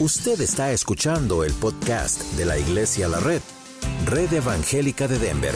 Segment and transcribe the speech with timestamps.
[0.00, 3.40] Usted está escuchando el podcast de la Iglesia La Red,
[4.06, 5.54] Red Evangélica de Denver,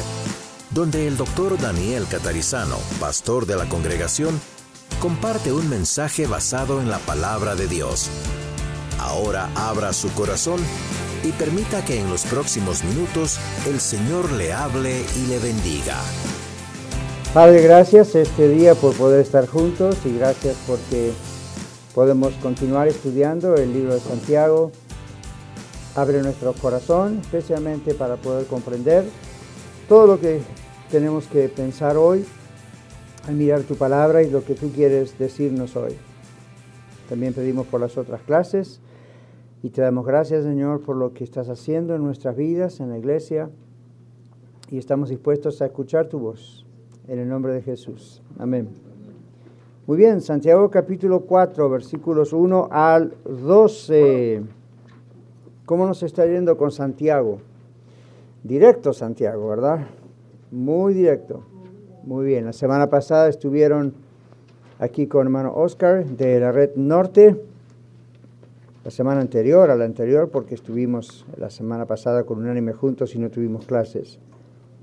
[0.71, 4.41] donde el doctor Daniel Catarizano, pastor de la congregación,
[5.01, 8.11] comparte un mensaje basado en la palabra de Dios.
[9.01, 10.61] Ahora abra su corazón
[11.25, 15.97] y permita que en los próximos minutos el Señor le hable y le bendiga.
[17.35, 21.13] Padre, gracias este día por poder estar juntos y gracias porque
[21.99, 24.71] Podemos continuar estudiando el libro de Santiago.
[25.97, 29.05] Abre nuestro corazón, especialmente para poder comprender
[29.89, 30.41] todo lo que
[30.93, 32.25] tenemos que pensar hoy
[33.27, 35.97] al mirar tu palabra y lo que tú quieres decirnos hoy.
[37.09, 38.79] También pedimos por las otras clases
[39.65, 42.99] y te damos gracias, Señor, por lo que estás haciendo en nuestras vidas, en la
[42.99, 43.51] iglesia,
[44.71, 46.65] y estamos dispuestos a escuchar tu voz.
[47.09, 48.23] En el nombre de Jesús.
[48.39, 48.88] Amén.
[49.89, 54.43] Muy bien, Santiago capítulo 4, versículos 1 al 12.
[55.65, 57.39] ¿Cómo nos está yendo con Santiago?
[58.45, 59.87] Directo Santiago, ¿verdad?
[60.51, 61.41] Muy directo.
[62.05, 63.95] Muy bien, la semana pasada estuvieron
[64.79, 67.41] aquí con hermano Oscar de la Red Norte.
[68.85, 73.15] La semana anterior, a la anterior, porque estuvimos la semana pasada con un anime juntos
[73.15, 74.19] y no tuvimos clases.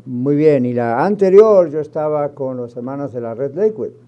[0.08, 4.05] Muy bien, y la anterior yo estaba con los hermanos de la Red Lakewood.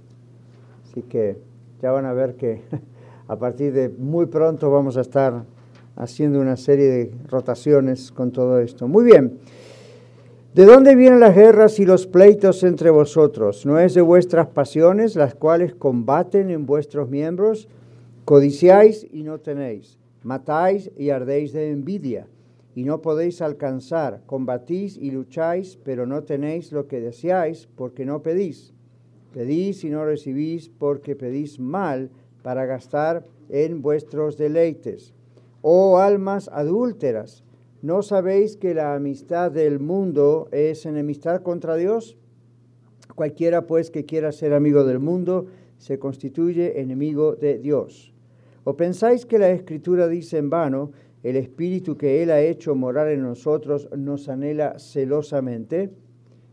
[0.98, 1.38] Así que
[1.80, 2.64] ya van a ver que
[3.28, 5.44] a partir de muy pronto vamos a estar
[5.96, 8.88] haciendo una serie de rotaciones con todo esto.
[8.88, 9.38] Muy bien.
[10.56, 13.64] ¿De dónde vienen las guerras y los pleitos entre vosotros?
[13.64, 17.68] ¿No es de vuestras pasiones las cuales combaten en vuestros miembros?
[18.26, 22.26] Codiciáis y no tenéis, matáis y ardéis de envidia
[22.74, 28.24] y no podéis alcanzar, combatís y lucháis, pero no tenéis lo que deseáis porque no
[28.24, 28.74] pedís.
[29.34, 32.10] Pedís y no recibís porque pedís mal
[32.42, 35.14] para gastar en vuestros deleites.
[35.62, 37.44] Oh almas adúlteras,
[37.82, 42.18] ¿no sabéis que la amistad del mundo es enemistad contra Dios?
[43.16, 45.48] Cualquiera pues que quiera ser amigo del mundo
[45.78, 48.14] se constituye enemigo de Dios.
[48.64, 50.92] ¿O pensáis que la Escritura dice en vano,
[51.24, 55.90] el Espíritu que Él ha hecho morar en nosotros nos anhela celosamente?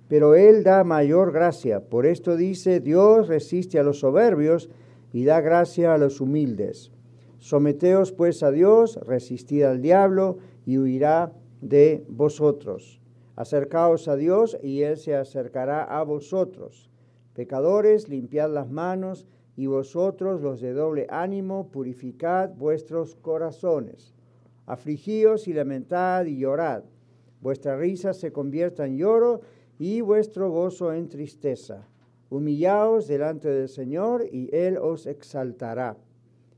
[0.09, 1.81] Pero Él da mayor gracia.
[1.81, 4.69] Por esto dice, Dios resiste a los soberbios
[5.13, 6.91] y da gracia a los humildes.
[7.39, 13.01] Someteos pues a Dios, resistid al diablo y huirá de vosotros.
[13.37, 16.91] Acercaos a Dios y Él se acercará a vosotros.
[17.35, 19.27] Pecadores, limpiad las manos
[19.57, 24.15] y vosotros los de doble ánimo, purificad vuestros corazones.
[24.67, 26.85] Afligíos y lamentad y llorad.
[27.41, 29.43] Vuestra risa se convierta en lloro
[29.79, 31.89] y vuestro gozo en tristeza.
[32.31, 35.97] Humillaos delante del Señor y Él os exaltará.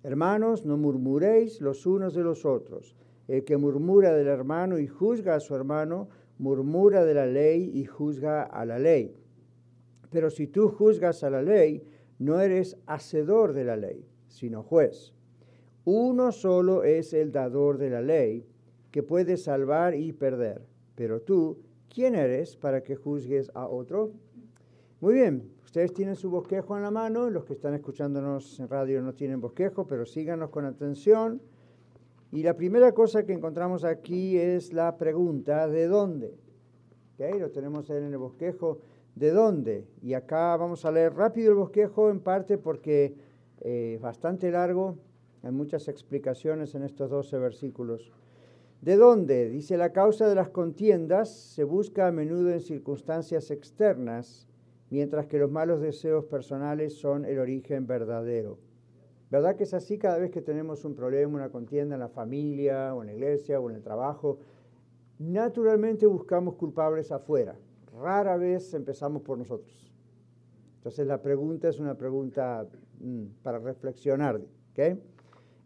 [0.02, 2.94] Hermanos, no murmuréis los unos de los otros.
[3.28, 7.84] El que murmura del hermano y juzga a su hermano, murmura de la ley y
[7.84, 9.16] juzga a la ley.
[10.10, 11.82] Pero si tú juzgas a la ley,
[12.18, 15.12] no eres hacedor de la ley, sino juez.
[15.84, 18.46] Uno solo es el dador de la ley,
[18.90, 20.62] que puede salvar y perder.
[20.94, 21.58] Pero tú
[21.92, 24.12] ¿Quién eres para que juzgues a otro?
[25.00, 29.02] Muy bien, ustedes tienen su bosquejo en la mano, los que están escuchándonos en radio
[29.02, 31.40] no tienen bosquejo, pero síganos con atención.
[32.32, 36.34] Y la primera cosa que encontramos aquí es la pregunta, ¿de dónde?
[37.14, 38.80] Okay, lo tenemos en el bosquejo,
[39.14, 39.86] ¿de dónde?
[40.02, 43.14] Y acá vamos a leer rápido el bosquejo en parte porque
[43.60, 44.98] eh, bastante largo,
[45.42, 48.12] hay muchas explicaciones en estos 12 versículos.
[48.80, 49.48] ¿De dónde?
[49.48, 54.46] Dice, la causa de las contiendas se busca a menudo en circunstancias externas,
[54.90, 58.58] mientras que los malos deseos personales son el origen verdadero.
[59.30, 62.94] ¿Verdad que es así cada vez que tenemos un problema, una contienda en la familia,
[62.94, 64.38] o en la iglesia, o en el trabajo?
[65.18, 67.56] Naturalmente buscamos culpables afuera.
[67.98, 69.90] Rara vez empezamos por nosotros.
[70.76, 72.68] Entonces la pregunta es una pregunta
[73.00, 74.40] mm, para reflexionar.
[74.70, 74.96] ¿okay?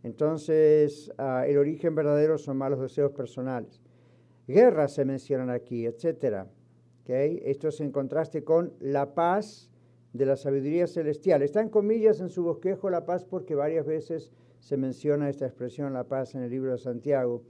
[0.02, 3.82] Entonces, ah, el origen verdadero son malos deseos personales.
[4.46, 6.46] Guerras se mencionan aquí, etc.
[7.02, 7.42] ¿Okay?
[7.44, 9.70] Esto es en contraste con la paz
[10.12, 11.42] de la sabiduría celestial.
[11.42, 15.92] Está en comillas en su bosquejo la paz porque varias veces se menciona esta expresión,
[15.92, 17.42] la paz, en el libro de Santiago.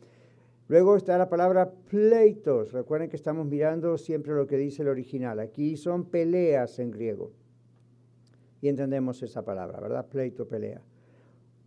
[0.69, 2.73] Luego está la palabra pleitos.
[2.73, 5.41] Recuerden que estamos mirando siempre lo que dice el original.
[5.41, 7.33] Aquí son peleas en griego.
[8.61, 10.07] Y entendemos esa palabra, ¿verdad?
[10.09, 10.83] Pleito, pelea.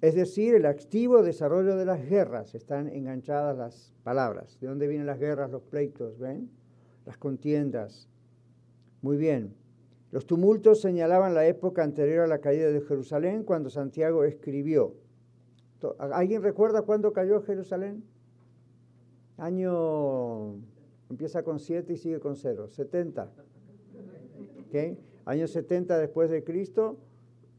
[0.03, 2.55] Es decir, el activo desarrollo de las guerras.
[2.55, 4.59] Están enganchadas las palabras.
[4.59, 6.19] ¿De dónde vienen las guerras, los pleitos?
[6.19, 6.50] ¿Ven?
[7.05, 8.09] Las contiendas.
[9.01, 9.55] Muy bien.
[10.11, 14.94] Los tumultos señalaban la época anterior a la caída de Jerusalén cuando Santiago escribió.
[15.97, 18.03] ¿Alguien recuerda cuándo cayó Jerusalén?
[19.38, 20.55] Año,
[21.09, 23.31] empieza con 7 y sigue con 0, 70.
[24.67, 25.00] ¿Okay?
[25.23, 26.97] Año 70 después de Cristo,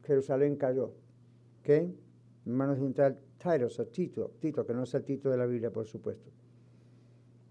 [0.03, 0.91] Jerusalén cayó.
[1.61, 2.04] ¿Okay?
[2.45, 3.17] Manos de un tal
[3.63, 6.29] o Tito, Tito, que no es el título de la Biblia, por supuesto.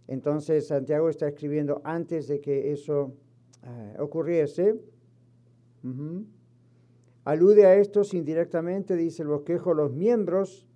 [0.06, 3.14] Entonces Santiago está escribiendo antes de que eso
[3.62, 4.81] eh, ocurriese.
[7.25, 10.67] Alude a estos indirectamente, dice el bosquejo, los miembros,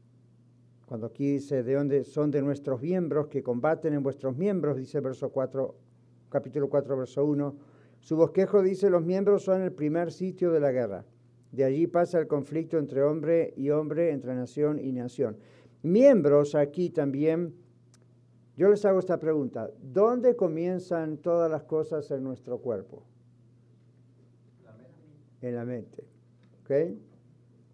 [0.86, 5.00] cuando aquí dice de dónde son de nuestros miembros que combaten en vuestros miembros, dice
[5.00, 5.74] verso 4,
[6.30, 7.56] capítulo 4, verso 1.
[8.00, 11.04] Su bosquejo dice los miembros son el primer sitio de la guerra.
[11.52, 15.36] De allí pasa el conflicto entre hombre y hombre, entre nación y nación.
[15.82, 17.54] Miembros aquí también,
[18.56, 23.04] yo les hago esta pregunta, ¿dónde comienzan todas las cosas en nuestro cuerpo?
[25.40, 26.04] En la mente.
[26.62, 26.70] ¿Ok?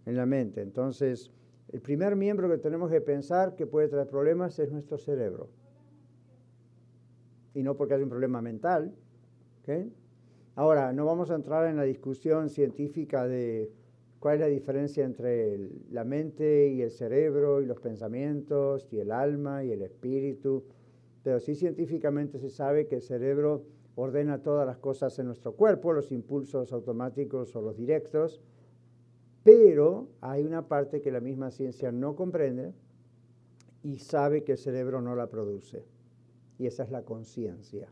[0.07, 0.61] En la mente.
[0.61, 1.31] Entonces,
[1.73, 5.49] el primer miembro que tenemos que pensar que puede traer problemas es nuestro cerebro.
[7.55, 8.95] Y no porque haya un problema mental.
[9.63, 9.89] ¿ok?
[10.57, 13.73] Ahora, no vamos a entrar en la discusión científica de
[14.21, 15.59] cuál es la diferencia entre
[15.91, 20.65] la mente y el cerebro y los pensamientos y el alma y el espíritu,
[21.25, 23.65] pero sí científicamente se sabe que el cerebro
[23.97, 28.41] ordena todas las cosas en nuestro cuerpo, los impulsos automáticos o los directos,
[29.43, 32.73] pero hay una parte que la misma ciencia no comprende
[33.83, 35.85] y sabe que el cerebro no la produce,
[36.59, 37.89] y esa es la conciencia.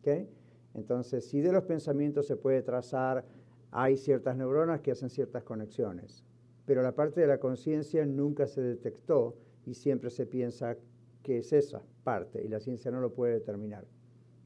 [0.00, 0.28] ¿Okay?
[0.74, 3.24] Entonces, si de los pensamientos se puede trazar,
[3.70, 6.24] hay ciertas neuronas que hacen ciertas conexiones,
[6.66, 9.36] pero la parte de la conciencia nunca se detectó
[9.66, 10.76] y siempre se piensa
[11.22, 13.86] que es esa parte y la ciencia no lo puede determinar.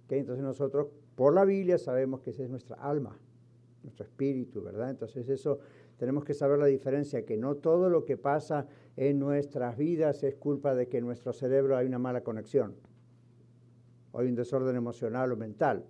[0.09, 3.19] Entonces nosotros, por la Biblia, sabemos que esa es nuestra alma,
[3.83, 4.91] nuestro espíritu, ¿verdad?
[4.91, 5.59] Entonces eso
[5.97, 10.35] tenemos que saber la diferencia, que no todo lo que pasa en nuestras vidas es
[10.37, 12.75] culpa de que en nuestro cerebro hay una mala conexión,
[14.13, 15.85] o hay un desorden emocional o mental.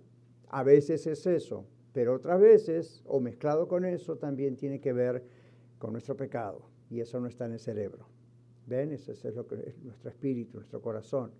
[0.49, 5.23] A veces es eso, pero otras veces, o mezclado con eso, también tiene que ver
[5.77, 6.69] con nuestro pecado.
[6.89, 8.07] Y eso no está en el cerebro.
[8.65, 8.91] ¿Ven?
[8.91, 11.31] Eso es lo que es nuestro espíritu, nuestro corazón.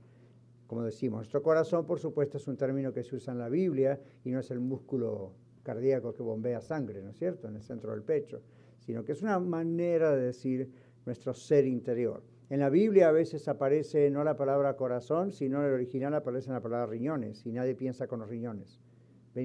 [0.66, 4.00] Como decimos, nuestro corazón, por supuesto, es un término que se usa en la Biblia
[4.26, 5.32] y no es el músculo
[5.64, 8.42] cardíaco que bombea sangre, ¿no es cierto?, en el centro del pecho,
[8.80, 10.70] sino que es una manera de decir
[11.06, 12.24] nuestro ser interior.
[12.50, 16.52] En la Biblia a veces aparece no la palabra corazón, sino en el original aparece
[16.52, 18.82] la palabra riñones y nadie piensa con los riñones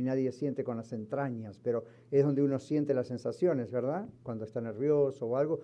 [0.00, 4.08] nadie siente con las entrañas, pero es donde uno siente las sensaciones, ¿verdad?
[4.22, 5.60] Cuando está nervioso o algo,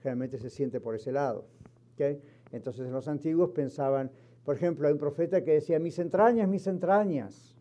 [0.00, 1.44] generalmente se siente por ese lado.
[2.52, 4.10] Entonces los antiguos pensaban,
[4.44, 7.56] por ejemplo, hay un profeta que decía, mis entrañas, mis entrañas,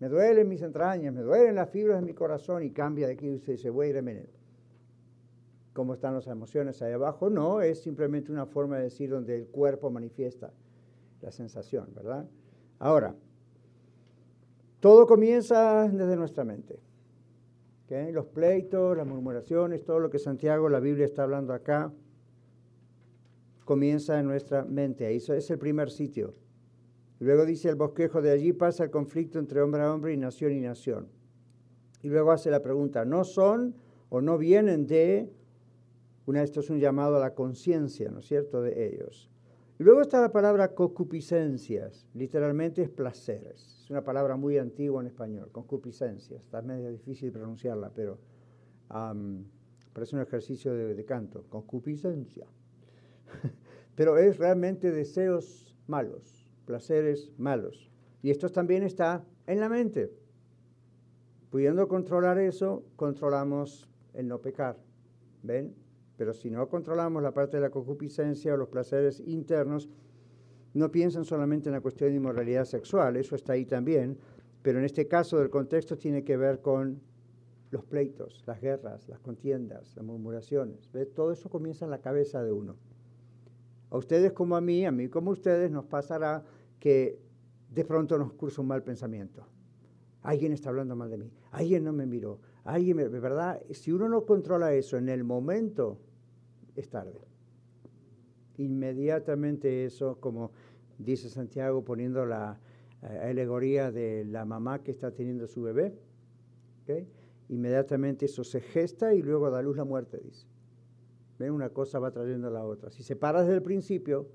[0.00, 3.26] me duelen mis entrañas, me duelen las fibras de mi corazón y cambia de aquí
[3.26, 4.30] y usted dice, wait a minute.
[5.72, 7.30] ¿Cómo están las emociones ahí abajo?
[7.30, 10.52] No, es simplemente una forma de decir donde el cuerpo manifiesta
[11.20, 12.28] la sensación, ¿verdad?
[12.80, 13.14] Ahora,
[14.80, 16.80] todo comienza desde nuestra mente.
[18.12, 21.92] Los pleitos, las murmuraciones, todo lo que Santiago, la Biblia está hablando acá,
[23.64, 25.06] comienza en nuestra mente.
[25.06, 26.34] Ahí es el primer sitio.
[27.20, 30.52] Luego dice el bosquejo, de allí pasa el conflicto entre hombre a hombre y nación
[30.52, 31.08] y nación.
[32.02, 33.74] Y luego hace la pregunta, ¿no son
[34.08, 35.32] o no vienen de,
[36.26, 39.30] una, esto es un llamado a la conciencia, ¿no es cierto?, de ellos.
[39.80, 43.78] Luego está la palabra concupiscencias, literalmente es placeres.
[43.84, 46.42] Es una palabra muy antigua en español, concupiscencias.
[46.42, 48.18] Está medio difícil pronunciarla, pero
[49.92, 52.48] parece un ejercicio de, canto, concupiscencia.
[53.94, 57.88] pero es realmente deseos malos, placeres malos.
[58.20, 60.10] Y esto también está en la mente.
[61.50, 64.76] Pudiendo controlar eso, controlamos el no pecar.
[65.44, 65.72] ¿Ven?
[66.18, 69.88] Pero si no controlamos la parte de la concupiscencia o los placeres internos,
[70.74, 74.18] no piensan solamente en la cuestión de inmoralidad sexual, eso está ahí también,
[74.60, 77.00] pero en este caso del contexto tiene que ver con
[77.70, 80.90] los pleitos, las guerras, las contiendas, las murmuraciones.
[81.14, 82.76] Todo eso comienza en la cabeza de uno.
[83.90, 86.44] A ustedes como a mí, a mí como a ustedes, nos pasará
[86.80, 87.20] que
[87.70, 89.46] de pronto nos cursa un mal pensamiento.
[90.22, 93.62] Alguien está hablando mal de mí, alguien no me miró, alguien, me, ¿verdad?
[93.70, 96.00] Si uno no controla eso en el momento,
[96.78, 97.20] es tarde.
[98.56, 100.52] Inmediatamente eso, como
[100.98, 102.58] dice Santiago poniendo la
[103.02, 105.94] eh, alegoría de la mamá que está teniendo su bebé,
[107.48, 110.46] inmediatamente eso se gesta y luego da luz la muerte, dice.
[111.38, 112.90] Una cosa va trayendo a la otra.
[112.90, 114.26] Si se para desde el principio,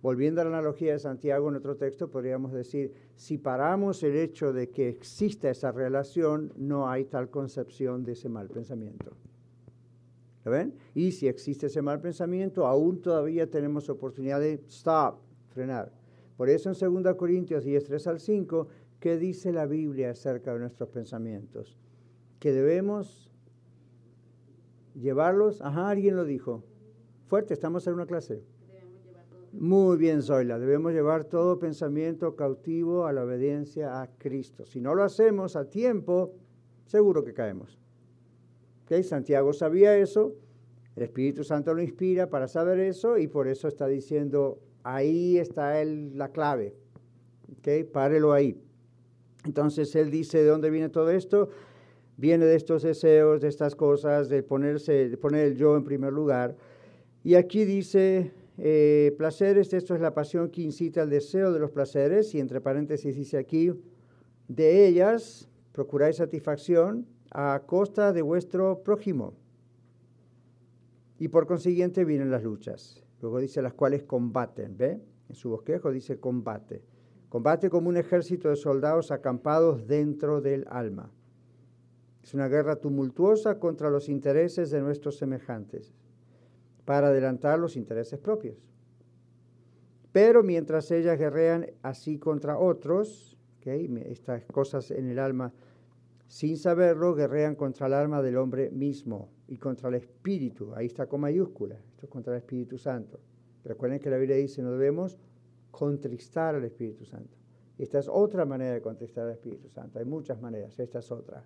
[0.00, 4.54] volviendo a la analogía de Santiago en otro texto, podríamos decir, si paramos el hecho
[4.54, 9.14] de que exista esa relación, no hay tal concepción de ese mal pensamiento.
[10.94, 15.92] Y si existe ese mal pensamiento, aún todavía tenemos oportunidad de stop, frenar.
[16.36, 18.68] Por eso en 2 Corintios 10, 3 al 5,
[19.00, 21.76] ¿qué dice la Biblia acerca de nuestros pensamientos?
[22.38, 23.30] Que debemos
[24.94, 26.62] llevarlos, ajá, alguien lo dijo.
[27.26, 28.42] Fuerte, estamos en una clase.
[29.52, 30.58] Muy bien, Zoila.
[30.58, 34.66] Debemos llevar todo pensamiento cautivo a la obediencia a Cristo.
[34.66, 36.34] Si no lo hacemos a tiempo,
[36.84, 37.78] seguro que caemos.
[39.02, 40.34] Santiago sabía eso,
[40.96, 45.84] el Espíritu Santo lo inspira para saber eso y por eso está diciendo, ahí está
[45.84, 46.74] la clave.
[47.58, 47.84] ¿Okay?
[47.84, 48.60] Párelo ahí.
[49.44, 51.50] Entonces él dice, ¿de dónde viene todo esto?
[52.16, 56.12] Viene de estos deseos, de estas cosas, de, ponerse, de poner el yo en primer
[56.12, 56.56] lugar.
[57.22, 61.70] Y aquí dice eh, placeres, esto es la pasión que incita al deseo de los
[61.70, 63.72] placeres, y entre paréntesis dice aquí,
[64.48, 69.34] de ellas procuráis satisfacción a costa de vuestro prójimo.
[71.18, 73.04] Y por consiguiente vienen las luchas.
[73.20, 75.00] Luego dice las cuales combaten, ¿ve?
[75.28, 76.82] En su bosquejo dice combate.
[77.28, 81.10] Combate como un ejército de soldados acampados dentro del alma.
[82.22, 85.92] Es una guerra tumultuosa contra los intereses de nuestros semejantes
[86.84, 88.56] para adelantar los intereses propios.
[90.12, 93.38] Pero mientras ellas guerrean así contra otros,
[93.76, 95.52] estas cosas en el alma,
[96.28, 100.74] sin saberlo, guerrean contra el alma del hombre mismo y contra el espíritu.
[100.74, 103.18] Ahí está con mayúscula, esto es contra el Espíritu Santo.
[103.64, 105.18] Recuerden que la Biblia dice, no debemos
[105.70, 107.36] contristar al Espíritu Santo.
[107.78, 109.98] Esta es otra manera de contristar al Espíritu Santo.
[109.98, 111.44] Hay muchas maneras, esta es otra.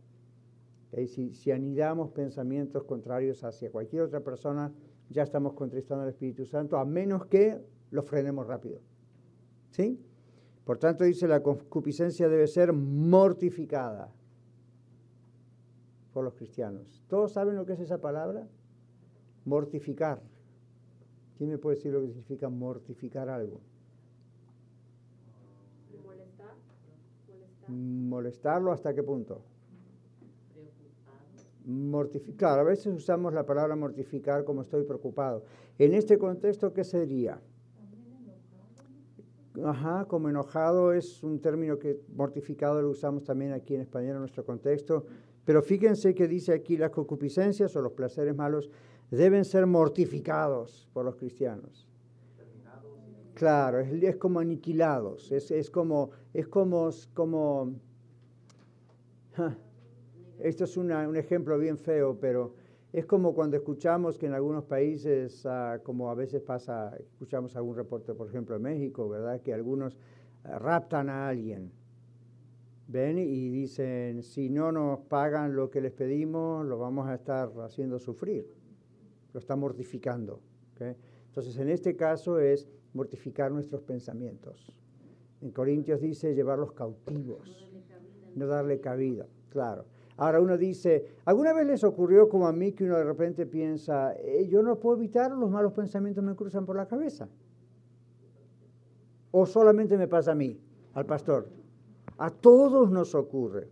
[1.06, 4.72] Si, si anidamos pensamientos contrarios hacia cualquier otra persona,
[5.08, 7.62] ya estamos contristando al Espíritu Santo, a menos que
[7.92, 8.80] lo frenemos rápido.
[9.70, 9.98] ¿Sí?
[10.64, 14.12] Por tanto, dice, la concupiscencia debe ser mortificada
[16.12, 17.02] por los cristianos.
[17.09, 18.47] ¿Todos saben lo que es esa palabra?
[19.45, 20.23] Mortificar.
[21.37, 23.61] ¿Quién me puede decir lo que significa mortificar algo?
[26.04, 26.54] Molestar.
[27.69, 29.42] ¿Molestarlo hasta qué punto?
[31.64, 32.59] mortificar.
[32.59, 35.45] A veces usamos la palabra mortificar como estoy preocupado.
[35.78, 37.40] En este contexto, ¿qué sería?
[39.64, 44.21] Ajá, como enojado es un término que mortificado lo usamos también aquí en español en
[44.21, 45.07] nuestro contexto.
[45.44, 48.70] Pero fíjense que dice aquí las concupiscencias o los placeres malos
[49.11, 51.88] deben ser mortificados por los cristianos.
[53.34, 57.72] Claro, es, como aniquilados, es, es, como, es como, como
[60.38, 62.54] esto es un ejemplo bien feo, pero
[62.92, 67.75] es como cuando escuchamos que en algunos países, ah, como a veces pasa, escuchamos algún
[67.75, 69.40] reporte, por ejemplo, en México, ¿verdad?
[69.40, 69.96] Que algunos
[70.44, 71.72] ah, raptan a alguien.
[72.92, 73.16] ¿Ven?
[73.18, 77.99] Y dicen, si no nos pagan lo que les pedimos, lo vamos a estar haciendo
[77.99, 78.46] sufrir.
[79.32, 80.40] Lo está mortificando.
[80.78, 84.70] Entonces, en este caso es mortificar nuestros pensamientos.
[85.40, 87.66] En Corintios dice llevarlos cautivos,
[88.34, 89.87] no darle cabida, claro.
[90.18, 94.12] Ahora uno dice, ¿alguna vez les ocurrió como a mí que uno de repente piensa,
[94.16, 97.28] eh, yo no puedo evitar, los malos pensamientos me cruzan por la cabeza?
[99.30, 100.61] ¿O solamente me pasa a mí,
[100.92, 101.62] al pastor?
[102.19, 103.69] A todos nos ocurre,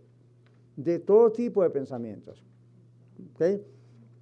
[0.75, 2.43] de todo tipo de pensamientos.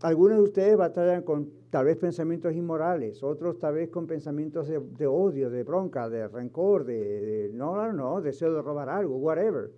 [0.02, 5.08] Algunos de ustedes batallan con tal vez pensamientos inmorales, otros tal vez con pensamientos de,
[5.08, 9.72] odio, de bronca, de rencor, de, no, no, no, deseo de robar algo, whatever.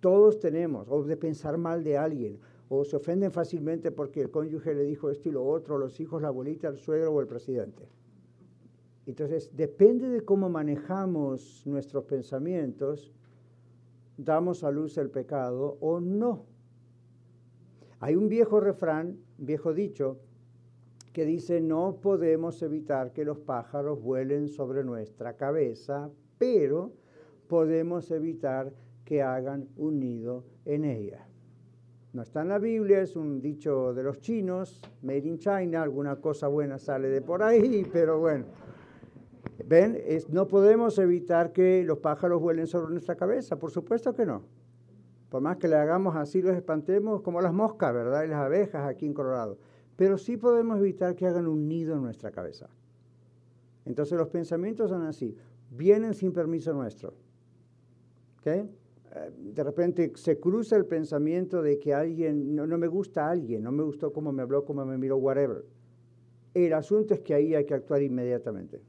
[0.00, 2.38] Todos tenemos, o de pensar mal de alguien,
[2.68, 6.22] o se ofenden fácilmente porque el cónyuge le dijo esto y lo otro, los hijos,
[6.22, 7.88] la abuelita, el suegro o el presidente.
[9.06, 13.12] Entonces, depende de cómo manejamos nuestros pensamientos,
[14.16, 16.46] damos a luz el pecado o no.
[17.98, 20.18] Hay un viejo refrán, viejo dicho,
[21.12, 26.92] que dice, no podemos evitar que los pájaros vuelen sobre nuestra cabeza, pero
[27.48, 28.72] podemos evitar
[29.04, 31.26] que hagan un nido en ella.
[32.12, 36.16] No está en la Biblia, es un dicho de los chinos, made in China, alguna
[36.16, 38.44] cosa buena sale de por ahí, pero bueno.
[39.66, 39.98] ¿Ven?
[40.28, 44.42] no podemos evitar que los pájaros vuelen sobre nuestra cabeza, por supuesto que no.
[45.30, 48.24] Por más que le hagamos así, los espantemos como las moscas, ¿verdad?
[48.24, 49.58] Y las abejas aquí en Colorado.
[49.96, 52.68] Pero sí podemos evitar que hagan un nido en nuestra cabeza.
[53.84, 55.34] Entonces los pensamientos son así,
[55.70, 57.14] vienen sin permiso nuestro.
[58.40, 58.68] ¿Okay?
[59.36, 63.70] de repente se cruza el pensamiento de que alguien, no, me gusta a alguien, no
[63.70, 65.64] me gustó cómo me habló, cómo me miró, whatever.
[66.54, 68.80] El asunto es que ahí hay que actuar inmediatamente.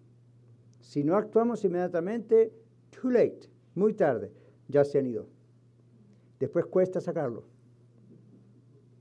[0.84, 2.52] Si no actuamos inmediatamente,
[2.92, 4.34] too late, muy tarde,
[4.68, 5.28] ya se han ido.
[6.40, 7.46] Después cuesta sacarlo.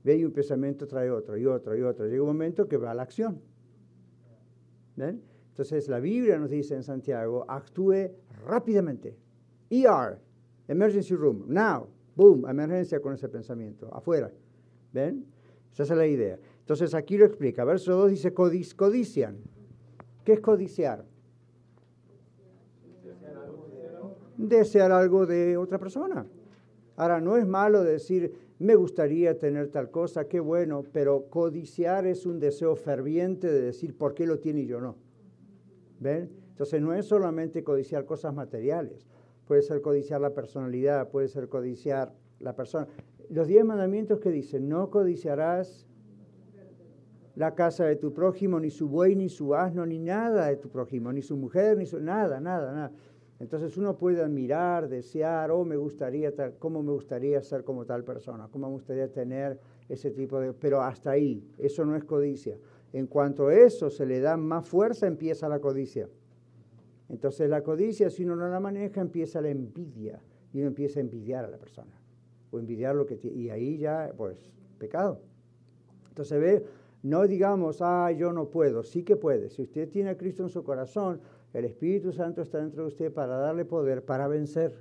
[0.01, 2.07] Ve y un pensamiento trae otro y otro y otro.
[2.07, 3.41] Llega un momento que va a la acción.
[4.95, 5.21] ¿Ven?
[5.49, 8.11] Entonces la Biblia nos dice en Santiago, actúe
[8.45, 9.17] rápidamente.
[9.69, 10.19] ER,
[10.69, 14.31] emergency room, now, boom, emergencia con ese pensamiento, afuera.
[14.93, 15.25] ¿Ven?
[15.73, 16.39] Esa es la idea.
[16.59, 17.65] Entonces aquí lo explica.
[17.65, 19.37] Verso 2 dice codician.
[20.23, 21.05] ¿Qué es codiciar?
[24.43, 26.25] Desear algo de otra persona.
[26.97, 32.25] Ahora, no es malo decir, me gustaría tener tal cosa, qué bueno, pero codiciar es
[32.25, 34.97] un deseo ferviente de decir, ¿por qué lo tiene y yo no?
[36.01, 36.29] ¿Ven?
[36.49, 39.07] Entonces no es solamente codiciar cosas materiales,
[39.47, 42.87] puede ser codiciar la personalidad, puede ser codiciar la persona.
[43.29, 45.87] Los diez mandamientos que dicen, no codiciarás
[47.35, 50.69] la casa de tu prójimo, ni su buey, ni su asno, ni nada de tu
[50.69, 52.91] prójimo, ni su mujer, ni su nada, nada, nada.
[53.39, 58.03] Entonces uno puede admirar, desear, oh, me gustaría, tal, cómo me gustaría ser como tal
[58.03, 59.59] persona, cómo me gustaría tener
[59.89, 60.53] ese tipo de...
[60.53, 62.57] Pero hasta ahí, eso no es codicia.
[62.93, 66.07] En cuanto a eso se le da más fuerza, empieza la codicia.
[67.09, 70.21] Entonces la codicia, si uno no la maneja, empieza la envidia.
[70.53, 71.99] Y uno empieza a envidiar a la persona.
[72.51, 73.37] O envidiar lo que tiene.
[73.37, 74.37] Y ahí ya, pues,
[74.77, 75.19] pecado.
[76.09, 76.65] Entonces ve,
[77.01, 78.83] no digamos, ah, yo no puedo.
[78.83, 79.49] Sí que puede.
[79.49, 81.19] Si usted tiene a Cristo en su corazón,
[81.53, 84.73] el Espíritu Santo está dentro de usted para darle poder para vencer.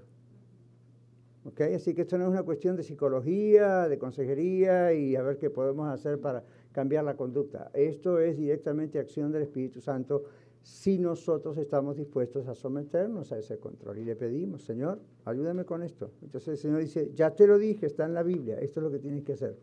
[1.44, 1.74] ¿Okay?
[1.74, 5.50] Así que esto no es una cuestión de psicología, de consejería y a ver qué
[5.50, 7.70] podemos hacer para cambiar la conducta.
[7.74, 10.24] Esto es directamente acción del Espíritu Santo
[10.62, 13.98] si nosotros estamos dispuestos a someternos a ese control.
[13.98, 16.12] Y le pedimos, Señor, ayúdame con esto.
[16.22, 18.90] Entonces el Señor dice, ya te lo dije, está en la Biblia, esto es lo
[18.90, 19.56] que tienes que hacer.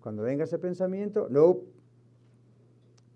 [0.00, 1.58] Cuando venga ese pensamiento, no,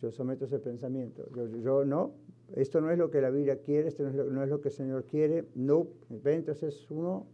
[0.02, 1.26] yo someto ese pensamiento.
[1.62, 2.12] Yo, no,
[2.54, 4.74] esto no es lo que la Biblia quiere, esto no es lo, no que el
[4.74, 5.88] Señor quiere, no.
[6.24, 7.26] Entonces uno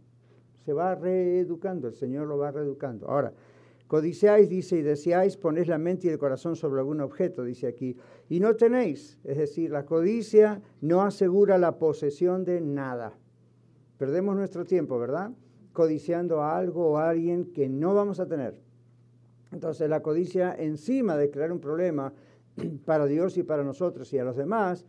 [0.65, 3.07] se va reeducando, el Señor lo va reeducando.
[3.07, 3.33] Ahora,
[3.87, 7.97] codiciáis, dice, y deseáis, ponéis la mente y el corazón sobre algún objeto, dice aquí,
[8.29, 9.19] y no tenéis.
[9.23, 13.17] Es decir, la codicia no asegura la posesión de nada.
[13.97, 15.31] Perdemos nuestro tiempo, ¿verdad?
[15.73, 18.55] Codiciando a algo o a alguien que no vamos a tener.
[19.51, 22.13] Entonces, la codicia, encima de crear un problema
[22.85, 24.85] para Dios y para nosotros y a los demás,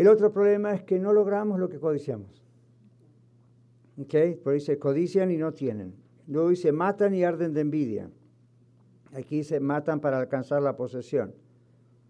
[0.00, 2.42] el otro problema es que no logramos lo que codiciamos.
[4.00, 4.14] ¿Ok?
[4.42, 5.94] Por dice, codician y no tienen.
[6.26, 8.10] Luego dice, matan y arden de envidia.
[9.12, 11.34] Aquí dice, matan para alcanzar la posesión.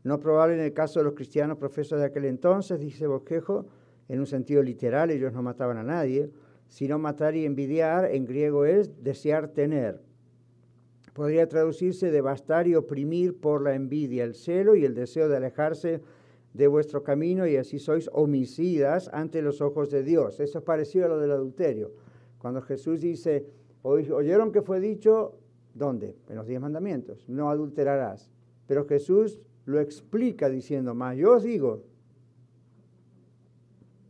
[0.05, 3.67] No probable en el caso de los cristianos profesos de aquel entonces, dice Bosquejo,
[4.09, 6.31] en un sentido literal, ellos no mataban a nadie,
[6.69, 10.01] sino matar y envidiar en griego es desear tener.
[11.13, 16.01] Podría traducirse devastar y oprimir por la envidia, el celo y el deseo de alejarse
[16.53, 20.41] de vuestro camino y así sois homicidas ante los ojos de Dios.
[20.41, 21.93] Eso es parecido a lo del adulterio.
[22.39, 23.47] Cuando Jesús dice,
[23.83, 25.39] oyeron que fue dicho,
[25.75, 26.17] ¿dónde?
[26.29, 28.31] En los diez mandamientos, no adulterarás.
[28.67, 31.85] Pero Jesús lo explica diciendo, más yo os digo,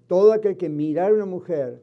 [0.06, 1.82] todo aquel que mirar a una mujer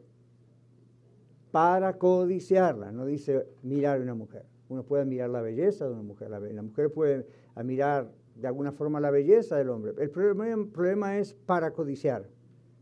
[1.51, 4.45] para codiciarla, no dice mirar a una mujer.
[4.69, 7.25] Uno puede mirar la belleza de una mujer, la, mujer puede
[7.63, 9.93] mirar de alguna forma la belleza del hombre.
[9.97, 12.29] El problema, es para codiciar.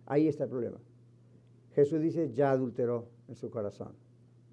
[0.06, 0.78] Ahí está el problema.
[1.74, 3.94] Jesús dice, ya adulteró en su corazón.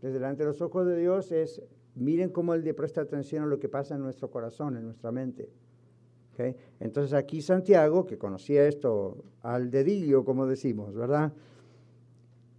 [0.00, 1.62] Desde delante de los ojos de Dios es,
[1.94, 5.12] miren cómo Él le presta atención a lo que pasa en nuestro corazón, en nuestra
[5.12, 5.50] mente.
[6.80, 11.32] Entonces aquí Santiago, que conocía esto al dedillo, como decimos, ¿verdad?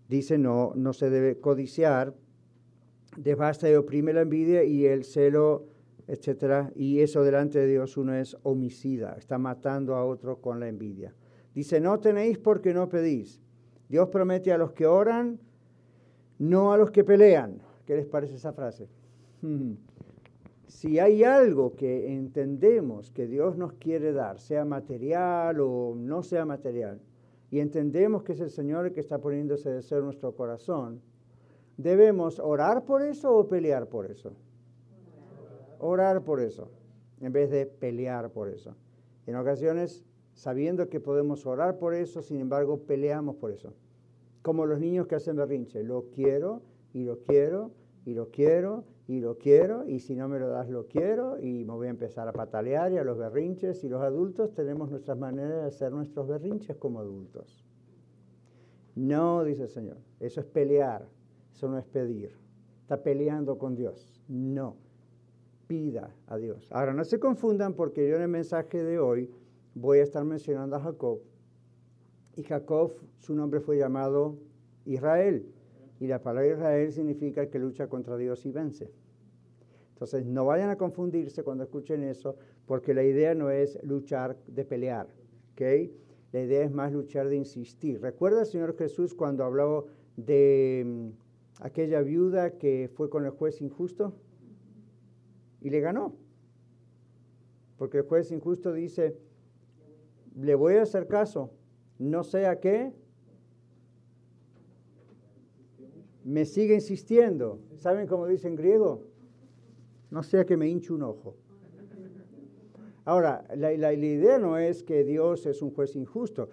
[0.07, 2.13] Dice, no, no se debe codiciar,
[3.17, 5.65] devasta y oprime la envidia y el celo
[6.07, 10.67] etcétera, y eso delante de Dios uno es homicida, está matando a otro con la
[10.67, 11.13] envidia.
[11.53, 13.41] Dice, no tenéis porque no pedís.
[13.89, 15.39] Dios promete a los que oran,
[16.39, 17.61] no a los que pelean.
[17.85, 18.87] ¿Qué les parece esa frase?
[20.65, 26.45] Si hay algo que entendemos que Dios nos quiere dar, sea material o no sea
[26.45, 26.99] material,
[27.51, 30.99] y entendemos que es el Señor el que está poniéndose de ser nuestro corazón,
[31.77, 34.33] ¿debemos orar por eso o pelear por eso?
[35.83, 36.69] Orar por eso,
[37.19, 38.75] en vez de pelear por eso.
[39.27, 43.73] En ocasiones, sabiendo que podemos orar por eso, sin embargo, peleamos por eso.
[44.41, 46.61] Como los niños que hacen berrinche, lo quiero
[46.93, 47.71] y lo quiero
[48.05, 51.65] y lo quiero y lo quiero y si no me lo das lo quiero y
[51.65, 55.17] me voy a empezar a patalear y a los berrinches y los adultos tenemos nuestras
[55.17, 57.65] maneras de hacer nuestros berrinches como adultos.
[58.95, 61.07] No, dice el Señor, eso es pelear,
[61.53, 62.31] eso no es pedir.
[62.81, 64.21] Está peleando con Dios.
[64.29, 64.77] No
[66.27, 66.67] a Dios.
[66.71, 69.29] Ahora, no se confundan porque yo en el mensaje de hoy
[69.73, 71.19] voy a estar mencionando a Jacob.
[72.35, 74.35] Y Jacob, su nombre fue llamado
[74.85, 75.45] Israel.
[75.99, 78.91] Y la palabra Israel significa que lucha contra Dios y vence.
[79.93, 82.35] Entonces, no vayan a confundirse cuando escuchen eso,
[82.67, 85.07] porque la idea no es luchar de pelear,
[85.53, 85.61] ¿ok?
[86.33, 88.01] La idea es más luchar de insistir.
[88.01, 93.61] ¿Recuerda el Señor Jesús cuando habló de mm, aquella viuda que fue con el juez
[93.61, 94.13] injusto?
[95.63, 96.13] Y le ganó.
[97.77, 99.17] Porque el juez injusto dice,
[100.35, 101.49] le voy a hacer caso,
[101.97, 102.93] no sé a qué,
[106.23, 107.59] me sigue insistiendo.
[107.75, 109.03] ¿Saben cómo dice en griego?
[110.11, 111.35] No sea que me hinche un ojo.
[113.05, 116.49] Ahora, la, la, idea no es que Dios es un juez injusto.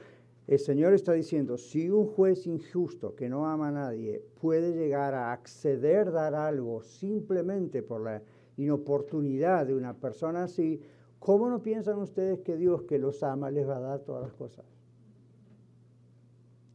[0.49, 5.15] El Señor está diciendo, si un juez injusto que no ama a nadie puede llegar
[5.15, 8.21] a acceder a dar algo simplemente por la
[8.63, 10.81] inoportunidad de una persona así,
[11.19, 14.33] ¿cómo no piensan ustedes que Dios que los ama les va a dar todas las
[14.35, 14.65] cosas?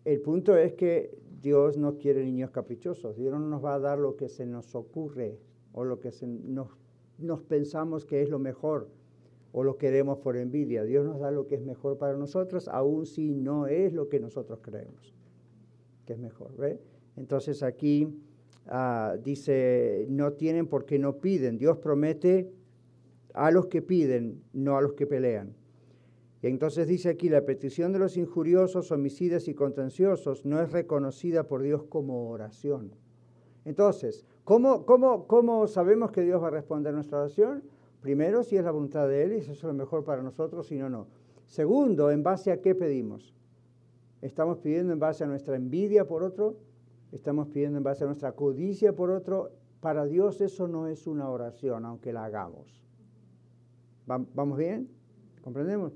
[0.04, 3.18] El punto es que Dios no quiere niños caprichosos.
[3.18, 5.40] Dios no nos va a dar lo que se nos ocurre
[5.74, 6.70] o lo que nos,
[7.18, 8.88] nos pensamos que es lo mejor
[9.52, 10.84] o lo queremos por envidia.
[10.84, 14.20] Dios nos da lo que es mejor para nosotros, aun si no es lo que
[14.20, 15.16] nosotros creemos
[16.06, 16.52] que es mejor.
[17.16, 18.08] Entonces aquí
[18.68, 21.58] ah, dice, no tienen porque no piden.
[21.58, 22.52] Dios promete
[23.34, 25.56] a los que piden, no a los que pelean.
[26.42, 31.48] Y entonces dice aquí, la petición de los injuriosos, homicidas y contenciosos no es reconocida
[31.48, 32.92] por Dios como oración.
[33.66, 37.64] Entonces, ¿cómo, cómo, cómo sabemos que Dios va a responder nuestra oración?
[38.00, 40.78] Primero, si es la voluntad de Él y eso es lo mejor para nosotros, si
[40.78, 41.08] no, no.
[41.48, 43.34] Segundo, ¿en base a qué pedimos?
[44.22, 46.58] ¿Estamos pidiendo en base a nuestra envidia por otro?
[47.12, 49.52] ¿Estamos pidiendo en base a nuestra codicia por otro?
[49.80, 52.84] Para Dios eso no es una oración, aunque la hagamos.
[54.06, 54.90] ¿Vamos bien?
[55.42, 55.94] ¿Comprendemos?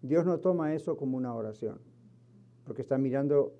[0.00, 1.80] Dios no toma eso como una oración,
[2.64, 3.52] porque está mirando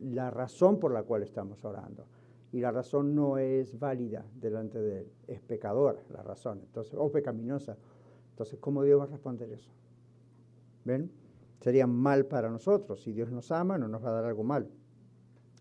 [0.00, 2.06] la razón por la cual estamos orando
[2.52, 7.10] y la razón no es válida delante de Él, es pecadora la razón, entonces, o
[7.10, 7.76] pecaminosa.
[8.30, 9.70] Entonces, ¿cómo Dios va a responder eso?
[10.84, 11.10] ¿Ven?
[11.60, 13.02] Sería mal para nosotros.
[13.02, 14.70] Si Dios nos ama, no nos va a dar algo mal.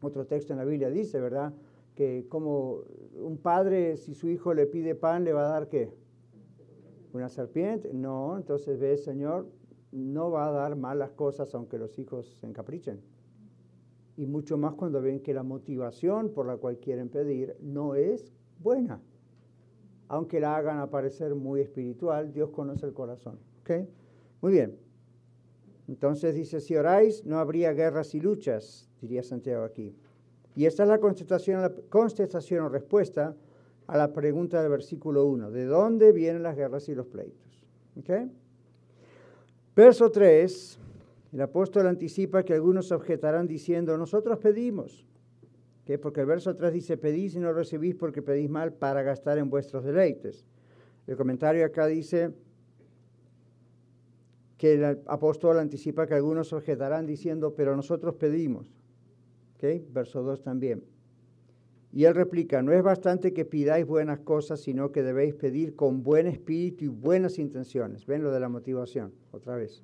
[0.02, 1.54] Otro texto en la Biblia dice, ¿verdad?
[1.96, 2.82] Que como
[3.16, 5.92] un padre, si su hijo le pide pan, le va a dar qué?
[7.14, 7.94] Una serpiente.
[7.94, 9.48] No, entonces ve, Señor,
[9.92, 13.02] no va a dar malas cosas aunque los hijos se encaprichen
[14.18, 18.34] y mucho más cuando ven que la motivación por la cual quieren pedir no es
[18.60, 19.00] buena.
[20.10, 23.40] Aunque la hagan aparecer muy espiritual, Dios conoce el corazón.
[24.42, 24.87] Muy bien.
[25.88, 29.96] Entonces dice, si oráis, no habría guerras y luchas, diría Santiago aquí.
[30.56, 33.36] Y esta es la contestación, la contestación o respuesta
[33.86, 35.52] a la pregunta del versículo 1.
[35.52, 37.64] ¿De dónde vienen las guerras y los pleitos?
[37.96, 38.30] ¿Okay?
[39.76, 40.80] Verso 3
[41.34, 45.06] el apóstol anticipa que algunos objetarán diciendo, nosotros pedimos.
[45.86, 45.98] ¿Qué?
[45.98, 49.50] Porque el verso 3 dice, pedís y no recibís porque pedís mal para gastar en
[49.50, 50.46] vuestros deleites.
[51.06, 52.32] El comentario acá dice
[54.58, 58.74] que el apóstol anticipa que algunos objetarán diciendo, pero nosotros pedimos.
[59.56, 59.86] ¿Okay?
[59.92, 60.84] Verso 2 también.
[61.92, 66.04] Y él replica, no es bastante que pidáis buenas cosas, sino que debéis pedir con
[66.04, 68.06] buen espíritu y buenas intenciones.
[68.06, 69.84] Ven lo de la motivación, otra vez.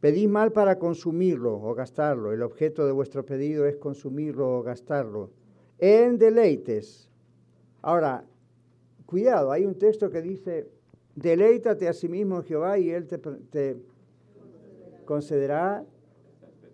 [0.00, 2.32] Pedís mal para consumirlo o gastarlo.
[2.32, 5.30] El objeto de vuestro pedido es consumirlo o gastarlo.
[5.78, 7.08] En deleites.
[7.82, 8.24] Ahora,
[9.06, 10.70] cuidado, hay un texto que dice,
[11.20, 13.76] deleítate a sí mismo en Jehová y Él te,
[15.04, 15.84] concederá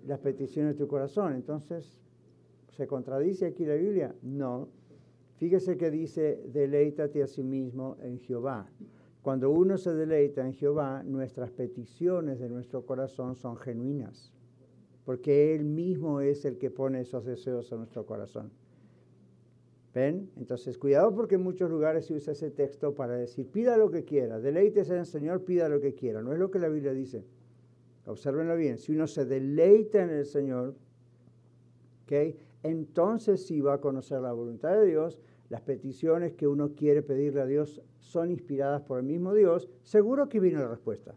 [0.07, 1.35] las peticiones de tu corazón.
[1.35, 1.99] Entonces,
[2.71, 4.15] ¿se contradice aquí la Biblia?
[4.23, 4.69] No.
[5.37, 8.71] Fíjese que dice, deleítate a sí mismo en Jehová.
[9.23, 14.33] Cuando uno se deleita en Jehová, nuestras peticiones de nuestro corazón son genuinas,
[15.05, 18.53] porque Él mismo es el que pone esos deseos en nuestro corazón.
[19.97, 20.31] ¿Ven?
[20.37, 24.05] Entonces, cuidado porque en muchos lugares se usa ese texto para decir, pida lo que
[24.05, 26.21] quiera, deleítese en el Señor, pida lo que quiera.
[26.21, 27.25] No es lo que la Biblia dice.
[28.05, 28.77] Observenlo bien.
[28.77, 30.75] Si uno se deleita en el Señor,
[32.63, 37.41] entonces sí va a conocer la voluntad de Dios, las peticiones que uno quiere pedirle
[37.41, 41.15] a Dios son inspiradas por el mismo Dios, seguro que viene la respuesta.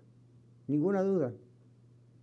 [0.67, 1.33] Ninguna duda.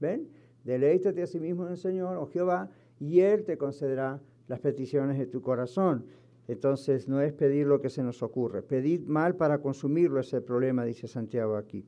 [0.01, 0.31] ¿Ven?
[0.65, 5.19] Deleítate a sí mismo en el Señor, oh Jehová, y Él te concederá las peticiones
[5.19, 6.07] de tu corazón.
[6.49, 8.63] Entonces, no es pedir lo que se nos ocurre.
[8.63, 11.85] Pedid mal para consumirlo es el problema, dice Santiago aquí.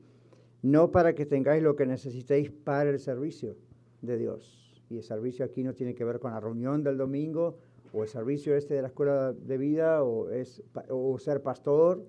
[0.61, 3.55] No para que tengáis lo que necesitéis para el servicio
[4.01, 4.83] de Dios.
[4.89, 7.57] Y el servicio aquí no tiene que ver con la reunión del domingo,
[7.93, 10.27] o el servicio este de la escuela de vida o,
[10.89, 12.03] o ser pastor,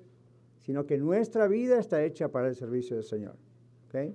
[0.59, 3.37] sino que nuestra vida está hecha para el servicio del Señor.
[3.89, 4.15] ¿okay?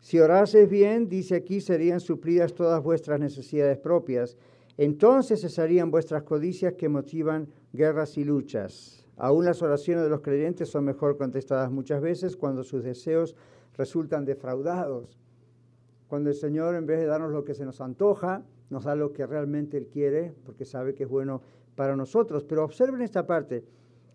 [0.00, 4.36] Si orases bien, dice aquí, serían suplidas todas vuestras necesidades propias.
[4.78, 9.06] Entonces cesarían vuestras codicias que motivan guerras y luchas.
[9.16, 13.36] Aún las oraciones de los creyentes son mejor contestadas muchas veces cuando sus deseos
[13.76, 15.18] resultan defraudados.
[16.08, 19.12] Cuando el Señor, en vez de darnos lo que se nos antoja, nos da lo
[19.12, 21.42] que realmente Él quiere, porque sabe que es bueno
[21.74, 22.44] para nosotros.
[22.44, 23.64] Pero observen esta parte.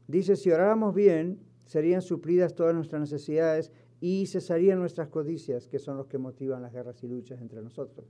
[0.07, 5.97] Dice, si oráramos bien, serían suplidas todas nuestras necesidades y cesarían nuestras codicias, que son
[5.97, 8.05] los que motivan las guerras y luchas entre nosotros.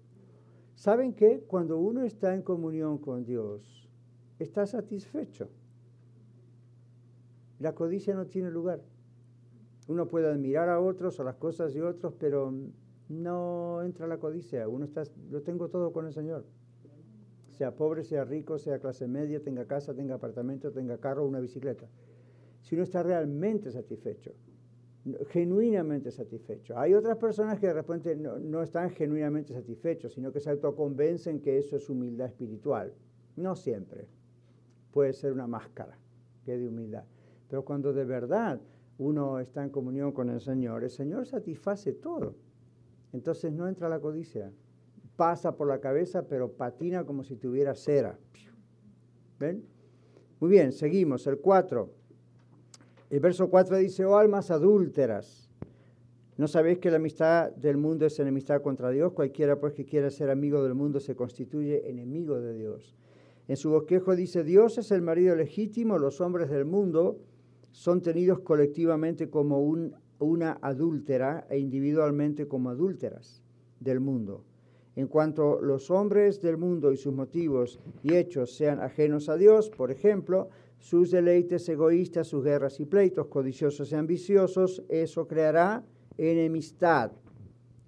[0.77, 1.43] ¿Saben qué?
[1.47, 3.89] Cuando uno está en comunión con Dios,
[4.37, 5.49] está satisfecho.
[7.57, 8.83] La codicia no tiene lugar.
[9.87, 12.53] Uno puede admirar a otros o las cosas de otros, pero
[13.09, 14.67] no entra la codicia.
[14.67, 16.45] Uno está, lo tengo todo con el Señor.
[17.49, 21.87] Sea pobre, sea rico, sea clase media, tenga casa, tenga apartamento, tenga carro, una bicicleta.
[22.61, 24.31] Si uno está realmente satisfecho,
[25.29, 26.77] genuinamente satisfecho.
[26.77, 31.41] Hay otras personas que de repente no, no están genuinamente satisfechos, sino que se autoconvencen
[31.41, 32.93] que eso es humildad espiritual.
[33.35, 34.07] No siempre.
[34.91, 35.97] Puede ser una máscara
[36.45, 37.03] que de humildad.
[37.49, 38.59] Pero cuando de verdad
[38.97, 42.35] uno está en comunión con el Señor, el Señor satisface todo.
[43.13, 44.51] Entonces no entra la codicia.
[45.15, 48.17] Pasa por la cabeza, pero patina como si tuviera cera.
[49.39, 49.65] ¿Ven?
[50.39, 51.25] Muy bien, seguimos.
[51.27, 51.96] El 4.
[53.09, 55.49] El verso 4 dice, oh almas adúlteras,
[56.35, 59.13] ¿no sabéis que la amistad del mundo es enemistad contra Dios?
[59.13, 62.97] Cualquiera pues que quiera ser amigo del mundo se constituye enemigo de Dios.
[63.47, 67.21] En su bosquejo dice, Dios es el marido legítimo, los hombres del mundo
[67.71, 69.61] son tenidos colectivamente como
[70.19, 73.41] una adúltera e individualmente como adúlteras
[73.79, 74.43] del mundo.
[74.97, 79.69] En cuanto los hombres del mundo y sus motivos y hechos sean ajenos a Dios,
[79.69, 85.83] por ejemplo, sus deleites egoístas, sus guerras y pleitos, codiciosos y ambiciosos, eso creará
[86.17, 87.11] enemistad.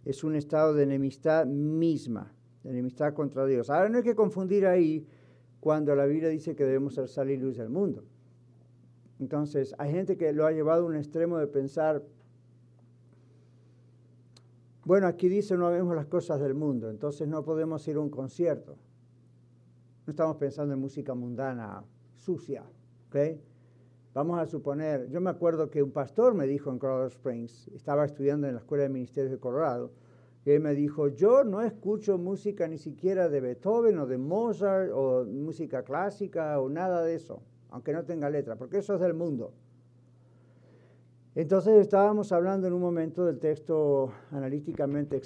[0.06, 3.70] Es un estado de enemistad misma, de enemistad contra Dios.
[3.70, 5.06] Ahora no hay que confundir ahí
[5.60, 8.04] cuando la Biblia dice que debemos ser sal y luz del mundo.
[9.20, 12.04] Entonces, hay gente que lo ha llevado a un extremo de pensar,
[14.86, 18.10] bueno, aquí dice no vemos las cosas del mundo, entonces no podemos ir a un
[18.10, 18.78] concierto.
[20.08, 21.84] No estamos pensando en música mundana,
[22.16, 22.64] sucia,
[24.14, 28.06] Vamos a suponer, yo me acuerdo que un pastor me dijo en Colorado Springs, estaba
[28.06, 29.92] estudiando en la Escuela de Ministerios de Colorado,
[30.46, 34.90] y él me dijo, yo no escucho música ni siquiera de Beethoven o de Mozart
[34.94, 39.14] o música clásica o nada de eso, aunque no tenga letra, porque eso es del
[39.14, 39.54] mundo.
[41.36, 45.22] Entonces estábamos hablando en un momento del texto analíticamente,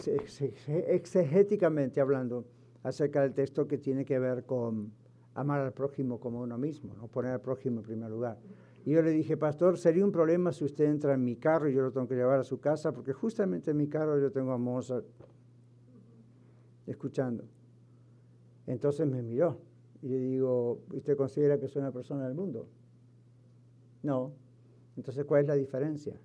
[0.88, 2.46] exegéticamente hablando,
[2.84, 4.92] acerca del texto que tiene que ver con
[5.36, 8.38] amar al prójimo como uno mismo, no poner al prójimo en primer lugar.
[8.86, 11.74] Y yo le dije, pastor, sería un problema si usted entra en mi carro y
[11.74, 14.52] yo lo tengo que llevar a su casa, porque justamente en mi carro yo tengo
[14.52, 15.06] a Mozart
[16.86, 17.46] escuchando.
[18.68, 19.60] Entonces me miró
[20.02, 22.68] y le digo, ¿usted considera que soy una persona del mundo?
[24.04, 24.34] No.
[24.98, 26.20] Entonces, ¿cuál es la diferencia?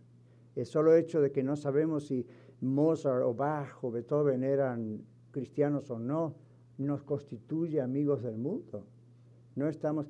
[0.57, 2.27] El solo hecho de que no sabemos si
[2.61, 6.35] Mozart o Bach o Beethoven eran cristianos o no,
[6.79, 8.85] nos constituye amigos del mundo.
[9.59, 10.07] No estamos...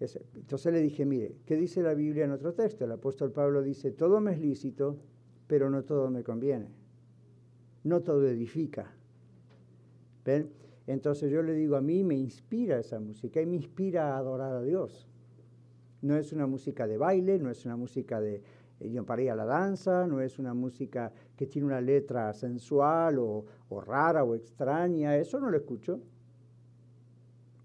[0.00, 2.84] Entonces le dije, mire, ¿qué dice la Biblia en otro texto?
[2.84, 4.96] El apóstol Pablo dice, todo me es lícito,
[5.46, 6.68] pero no todo me conviene.
[7.84, 8.92] No todo edifica.
[10.86, 14.52] Entonces yo le digo, a mí me inspira esa música y me inspira a adorar
[14.52, 15.08] a Dios.
[16.02, 18.42] No es una música de baile, no es una música de
[18.80, 23.18] eh, yo para a la danza, no es una música que tiene una letra sensual
[23.18, 26.00] o, o rara o extraña, eso no lo escucho.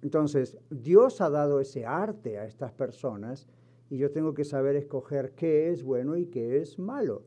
[0.04, 3.48] Entonces, Dios ha dado ese arte a estas personas
[3.90, 7.24] y yo tengo que saber escoger qué es bueno y qué es malo.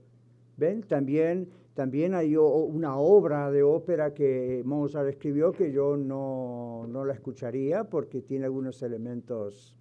[0.58, 0.82] ¿Ven?
[0.82, 7.14] También, también hay una obra de ópera que Mozart escribió que yo no, no la
[7.14, 9.74] escucharía porque tiene algunos elementos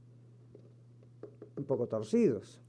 [1.57, 2.61] un poco torcidos.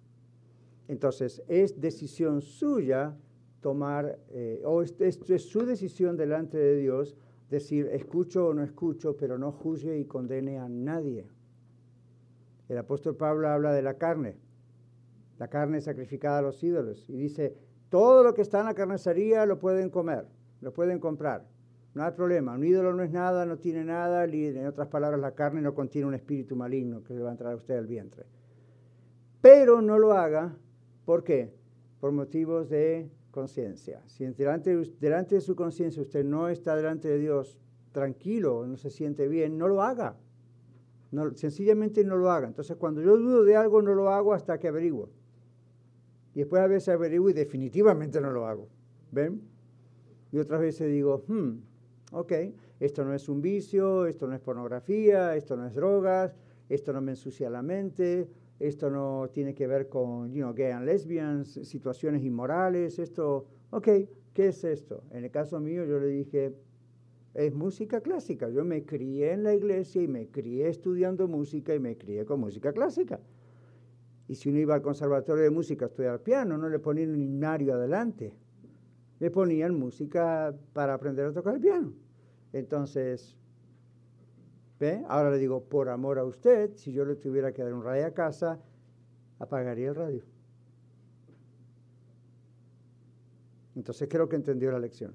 [0.88, 3.16] Entonces, es decisión suya
[3.60, 7.16] tomar, eh, o es, es su decisión delante de Dios
[7.50, 11.28] decir, escucho o no escucho, pero no juzgue y condene a nadie.
[12.68, 14.36] El apóstol Pablo habla de la carne,
[15.38, 17.56] la carne sacrificada a los ídolos, y dice,
[17.88, 20.26] todo lo que está en la carnicería lo pueden comer,
[20.60, 21.46] lo pueden comprar,
[21.94, 25.34] no hay problema, un ídolo no es nada, no tiene nada, en otras palabras, la
[25.34, 28.26] carne no contiene un espíritu maligno que le va a entrar a usted al vientre.
[29.40, 30.56] Pero no lo haga,
[31.04, 31.54] ¿por qué?
[32.00, 34.02] Por motivos de conciencia.
[34.06, 37.58] Si delante, delante de su conciencia usted no está delante de Dios
[37.92, 40.16] tranquilo, no se siente bien, no lo haga.
[41.34, 42.46] Sencillamente no lo haga.
[42.46, 45.10] Entonces, cuando yo dudo de algo, no lo hago hasta que averiguo.
[46.34, 48.68] Y después a veces averiguo y definitivamente no lo hago.
[49.12, 49.42] ¿Ven?
[50.32, 51.58] Y otras veces digo, hmm,
[52.12, 52.32] ok,
[52.80, 56.34] esto no es un vicio, esto no es pornografía, esto no es drogas,
[56.70, 60.70] esto no me ensucia la mente, esto no tiene que ver con, you know, gay
[60.70, 63.88] and lesbians, situaciones inmorales, esto, ok,
[64.32, 65.04] ¿qué es esto?
[65.10, 66.54] En el caso mío yo le dije,
[67.34, 68.48] es música clásica.
[68.48, 72.40] Yo me crié en la iglesia y me crié estudiando música y me crié con
[72.40, 73.20] música clásica.
[74.26, 77.20] Y si uno iba al conservatorio de música a estudiar piano, no le ponían un
[77.20, 78.32] himnario adelante.
[79.20, 81.92] Le ponían música para aprender a tocar el piano.
[82.52, 83.36] Entonces,
[85.08, 88.06] Ahora le digo, por amor a usted, si yo le tuviera que dar un radio
[88.06, 88.60] a casa,
[89.38, 90.22] apagaría el radio.
[93.74, 95.14] Entonces creo que entendió la lección.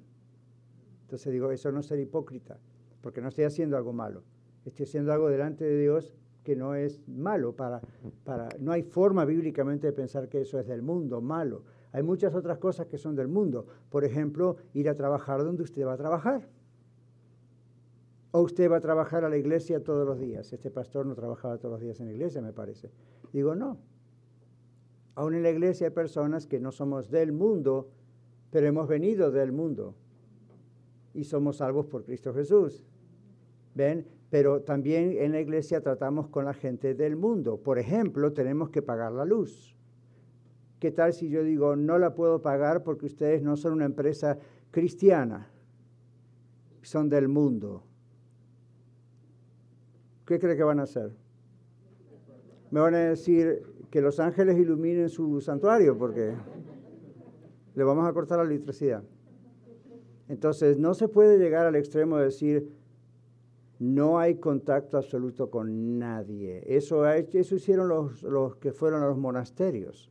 [1.03, 2.57] Entonces digo, eso no es ser hipócrita,
[3.01, 4.23] porque no estoy haciendo algo malo.
[4.65, 7.55] Estoy haciendo algo delante de Dios que no es malo.
[7.55, 7.81] Para,
[8.23, 11.63] para, no hay forma bíblicamente de pensar que eso es del mundo, malo.
[11.91, 13.67] Hay muchas otras cosas que son del mundo.
[13.89, 16.47] Por ejemplo, ir a trabajar donde usted va a trabajar.
[18.31, 20.51] O usted va a trabajar a la iglesia todos los días.
[20.53, 22.89] Este pastor no trabajaba todos los días en la iglesia, me parece.
[23.33, 23.77] Digo, no.
[25.15, 27.89] Aún en la iglesia hay personas que no somos del mundo,
[28.49, 29.95] pero hemos venido del mundo
[31.13, 32.85] y somos salvos por Cristo Jesús.
[33.75, 34.07] ¿Ven?
[34.29, 37.57] Pero también en la iglesia tratamos con la gente del mundo.
[37.57, 39.75] Por ejemplo, tenemos que pagar la luz.
[40.79, 44.39] ¿Qué tal si yo digo, no la puedo pagar porque ustedes no son una empresa
[44.71, 45.51] cristiana?
[46.81, 47.83] Son del mundo.
[50.31, 51.11] ¿Qué cree que van a hacer?
[52.71, 56.33] Me van a decir que los ángeles iluminen su santuario porque
[57.75, 59.03] le vamos a cortar la electricidad.
[60.29, 62.71] Entonces, no se puede llegar al extremo de decir,
[63.79, 66.63] no hay contacto absoluto con nadie.
[66.65, 70.09] Eso, eso hicieron los, los que fueron a los monasterios.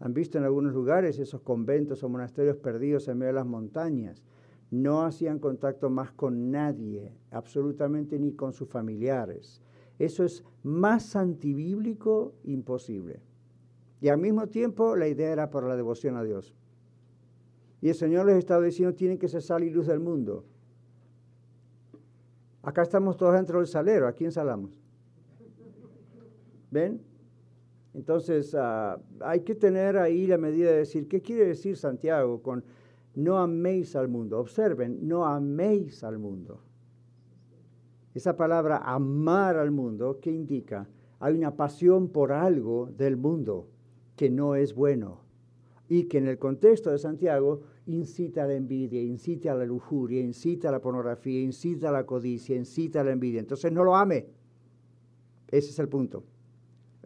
[0.00, 4.24] Han visto en algunos lugares esos conventos o monasterios perdidos en medio de las montañas.
[4.70, 9.60] No hacían contacto más con nadie, absolutamente ni con sus familiares.
[9.98, 13.20] Eso es más antibíblico imposible.
[14.00, 16.54] Y al mismo tiempo la idea era por la devoción a Dios.
[17.82, 20.44] Y el Señor les estaba diciendo, tienen que ser sal y luz del mundo.
[22.62, 24.78] Acá estamos todos dentro del salero, ¿a quién salamos?
[26.70, 27.00] ¿Ven?
[27.94, 32.62] Entonces, ah, hay que tener ahí la medida de decir, ¿qué quiere decir Santiago con
[33.22, 34.38] no améis al mundo?
[34.38, 36.60] Observen, no améis al mundo.
[38.14, 40.88] Esa palabra amar al mundo, ¿qué indica?
[41.20, 43.68] Hay una pasión por algo del mundo
[44.16, 45.20] que no es bueno
[45.88, 50.20] y que en el contexto de Santiago incita a la envidia, incita a la lujuria,
[50.20, 53.40] incita a la pornografía, incita a la codicia, incita a la envidia.
[53.40, 54.26] Entonces no lo ame.
[55.48, 56.22] Ese es el punto.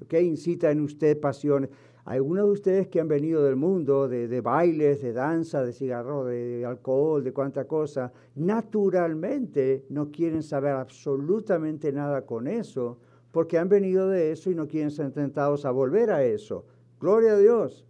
[0.02, 0.14] ¿Ok?
[0.14, 1.70] Incita en usted pasiones.
[2.04, 6.64] Algunos de ustedes que han venido del mundo, de, bailes, de danza, de cigarro, de,
[6.66, 12.98] alcohol, de cuánta cosa, naturalmente no quieren saber absolutamente nada con eso,
[13.30, 16.66] porque han venido de eso y no quieren ser tentados a volver a eso.
[17.00, 17.86] Gloria a Dios.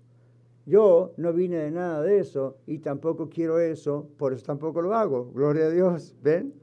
[0.64, 4.94] Yo no vine de nada de eso y tampoco quiero eso, por eso tampoco lo
[4.94, 5.30] hago.
[5.34, 6.54] Gloria a Dios, ¿ven?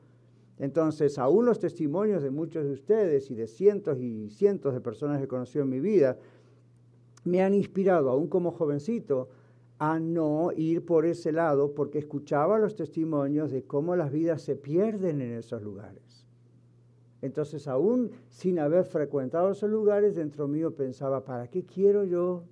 [0.57, 5.17] Entonces, aún los testimonios de muchos de ustedes y de cientos y cientos de personas
[5.17, 6.17] que he conocido en mi vida,
[7.23, 9.29] me han inspirado, aún como jovencito,
[9.79, 14.55] a no ir por ese lado porque escuchaba los testimonios de cómo las vidas se
[14.55, 16.27] pierden en esos lugares.
[17.21, 22.45] Entonces, aún sin haber frecuentado esos lugares, dentro mío pensaba, ¿para qué quiero yo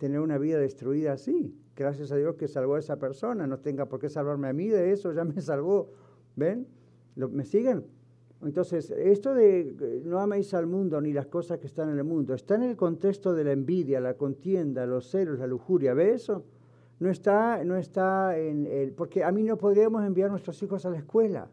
[0.00, 1.54] tener una vida destruida así.
[1.76, 4.66] Gracias a Dios que salvó a esa persona, no tenga por qué salvarme a mí
[4.66, 5.92] de eso, ya me salvó.
[6.36, 6.66] ¿Ven?
[7.14, 7.84] ¿Me siguen?
[8.42, 12.32] Entonces, esto de no améis al mundo ni las cosas que están en el mundo,
[12.32, 15.92] está en el contexto de la envidia, la contienda, los celos, la lujuria.
[15.92, 16.44] ¿Ve eso?
[17.00, 18.92] No está, no está en el...
[18.92, 21.50] Porque a mí no podríamos enviar a nuestros hijos a la escuela,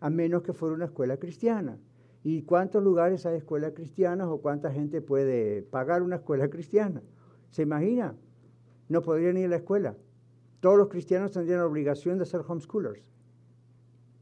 [0.00, 1.78] a menos que fuera una escuela cristiana.
[2.24, 7.02] ¿Y cuántos lugares hay escuelas cristianas o cuánta gente puede pagar una escuela cristiana?
[7.50, 8.14] ¿Se imagina?
[8.88, 9.96] No podrían ir a la escuela.
[10.60, 13.02] Todos los cristianos tendrían la obligación de ser homeschoolers,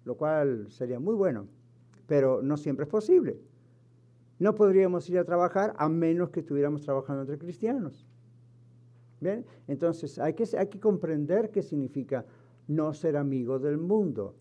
[0.05, 1.47] lo cual sería muy bueno,
[2.11, 3.39] pero no siempre es posible.
[4.41, 8.05] No podríamos ir a trabajar a menos que estuviéramos trabajando entre cristianos.
[9.21, 9.47] ¿Bien?
[9.69, 12.25] Entonces hay que, hay que comprender qué significa
[12.67, 14.35] no ser amigo del mundo.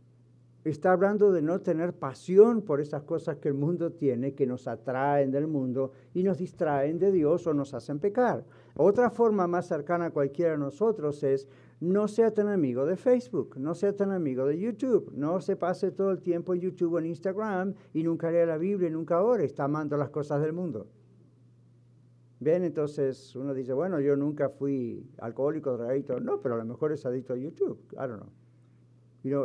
[0.64, 4.68] Está hablando de no tener pasión por esas cosas que el mundo tiene, que nos
[4.68, 8.46] atraen del mundo y nos distraen de Dios o nos hacen pecar.
[8.78, 11.48] Otra forma más cercana a cualquiera de nosotros es
[11.80, 15.92] no sea tan amigo de Facebook, no sea tan amigo de YouTube, no se pase
[15.92, 19.22] todo el tiempo en YouTube o en Instagram y nunca lea la Biblia y nunca
[19.22, 20.88] ore, está amando las cosas del mundo.
[22.42, 26.92] Bien, entonces uno dice, bueno, yo nunca fui alcohólico, drogadicto, no, pero a lo mejor
[26.92, 28.30] es adicto a YouTube, I don't know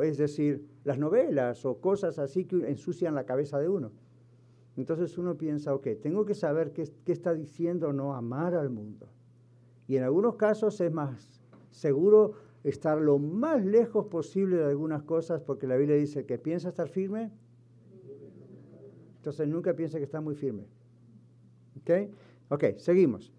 [0.03, 3.93] es decir, las novelas o cosas así que ensucian la cabeza de uno.
[4.76, 9.09] Entonces uno piensa, ok, tengo que saber qué, qué está diciendo no amar al mundo.
[9.87, 11.44] Y en algunos casos es más
[11.75, 16.68] seguro estar lo más lejos posible de algunas cosas, porque la Biblia dice que piensa
[16.68, 17.31] estar firme,
[19.16, 20.64] entonces nunca piensa que está muy firme.
[21.81, 22.11] ¿Ok?
[22.51, 23.33] Ok, seguimos.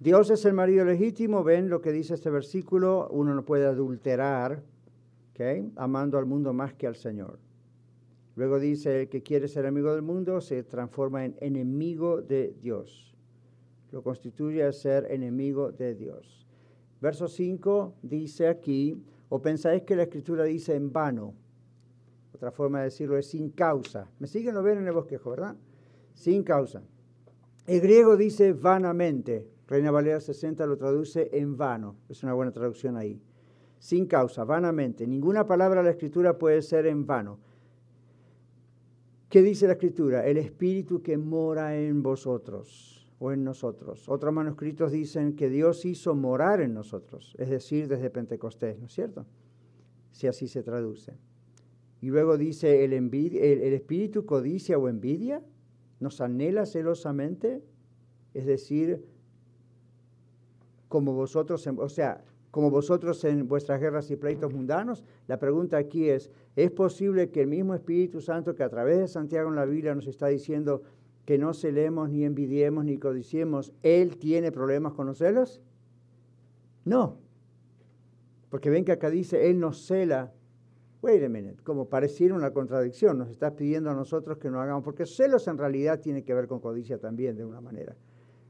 [0.00, 4.62] Dios es el marido legítimo, ven lo que dice este versículo, uno no puede adulterar,
[5.32, 5.72] ¿ok?
[5.76, 7.38] Amando al mundo más que al Señor.
[8.34, 13.09] Luego dice, el que quiere ser amigo del mundo se transforma en enemigo de Dios.
[13.92, 16.46] Lo constituye a ser enemigo de Dios.
[17.00, 21.34] Verso 5 dice aquí, o pensáis que la escritura dice en vano.
[22.34, 24.10] Otra forma de decirlo es sin causa.
[24.18, 25.56] ¿Me siguen lo ven en el bosquejo, verdad?
[26.14, 26.82] Sin causa.
[27.66, 29.48] El griego dice vanamente.
[29.66, 31.96] Reina Valera 60 lo traduce en vano.
[32.08, 33.20] Es una buena traducción ahí.
[33.78, 35.06] Sin causa, vanamente.
[35.06, 37.38] Ninguna palabra de la escritura puede ser en vano.
[39.28, 40.26] ¿Qué dice la escritura?
[40.26, 44.08] El espíritu que mora en vosotros o en nosotros.
[44.08, 48.92] Otros manuscritos dicen que Dios hizo morar en nosotros, es decir, desde Pentecostés, ¿no es
[48.92, 49.26] cierto?
[50.10, 51.12] Si así se traduce.
[52.00, 55.42] Y luego dice, el, el, espíritu codicia o envidia,
[56.00, 57.62] nos anhela celosamente,
[58.32, 59.04] es decir,
[60.88, 65.04] como vosotros, o sea, como vosotros en vuestras guerras y pleitos mundanos.
[65.28, 69.08] La pregunta aquí es, ¿es posible que el mismo Espíritu Santo que a través de
[69.08, 70.82] Santiago en la Biblia nos está diciendo,
[71.24, 75.62] que no celemos, ni envidiemos, ni codiciemos, ¿Él tiene problemas con los celos?
[76.84, 77.18] No.
[78.48, 80.32] Porque ven que acá dice, Él nos cela.
[81.02, 84.84] Wait a minute, como pareciera una contradicción, nos está pidiendo a nosotros que no hagamos,
[84.84, 87.96] porque celos en realidad tiene que ver con codicia también, de una manera.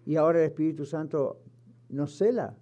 [0.05, 1.39] Y ahora el Espíritu Santo
[1.89, 2.57] nos cela.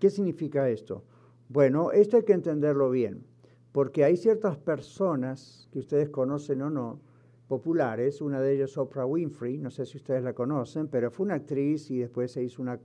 [0.00, 1.04] ¿Qué significa esto?
[1.48, 3.24] Bueno, esto hay que entenderlo bien,
[3.70, 7.00] porque hay ciertas personas que ustedes conocen o no,
[7.52, 11.34] populares, una de ellas Oprah Winfrey, no sé si ustedes la conocen, pero fue una
[11.34, 12.80] actriz y después se hizo una,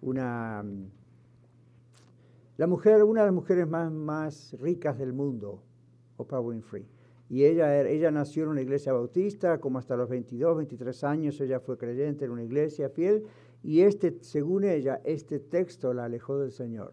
[0.00, 0.90] una mm,
[2.56, 5.64] la mujer, una de las mujeres más, más ricas del mundo,
[6.18, 6.86] Oprah Winfrey.
[7.28, 11.58] Y ella, ella nació en una iglesia bautista, como hasta los 22, 23 años, ella
[11.58, 13.24] fue creyente en una iglesia fiel,
[13.64, 16.92] y este, según ella, este texto la alejó del Señor.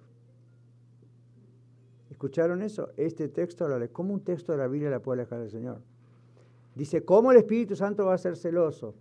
[2.10, 2.90] ¿Escucharon eso?
[2.98, 3.94] Este texto la alejó.
[3.94, 5.84] ¿Cómo un texto de la Biblia la puede alejar del Señor?
[6.80, 8.96] Dice, ¿cómo el Espíritu Santo va a ser celoso?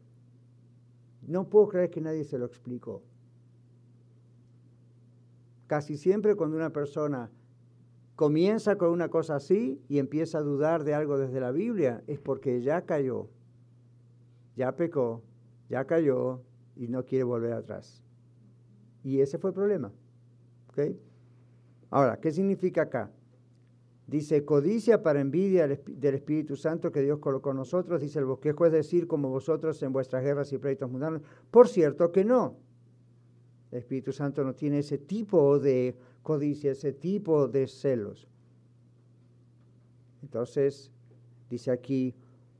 [1.22, 3.04] No puedo creer que nadie se lo explicó.
[5.68, 7.30] Casi siempre cuando una persona
[8.16, 12.18] comienza con una cosa así y empieza a dudar de algo desde la Biblia, es
[12.18, 13.28] porque ya cayó,
[14.56, 15.22] ya pecó,
[15.68, 16.42] ya cayó
[16.74, 18.02] y no quiere volver atrás.
[19.04, 19.92] Y ese fue el problema.
[21.90, 23.12] Ahora, ¿qué significa acá?
[24.08, 28.64] Dice, codicia para envidia del Espíritu Santo que Dios colocó en nosotros, dice el bosquejo,
[28.64, 31.20] es decir, como vosotros en vuestras guerras y pleitos mundanos.
[31.50, 32.56] Por cierto que no.
[33.70, 38.26] El Espíritu Santo no tiene ese tipo de codicia, ese tipo de celos.
[40.22, 40.90] Entonces,
[41.50, 42.14] dice aquí,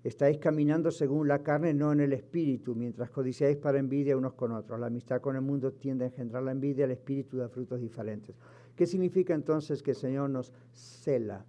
[0.04, 4.52] estáis caminando según la carne, no en el Espíritu, mientras codiciáis para envidia unos con
[4.52, 4.78] otros.
[4.78, 8.36] La amistad con el mundo tiende a engendrar la envidia, el Espíritu da frutos diferentes.
[8.78, 11.44] ¿Qué significa entonces que el Señor nos cela?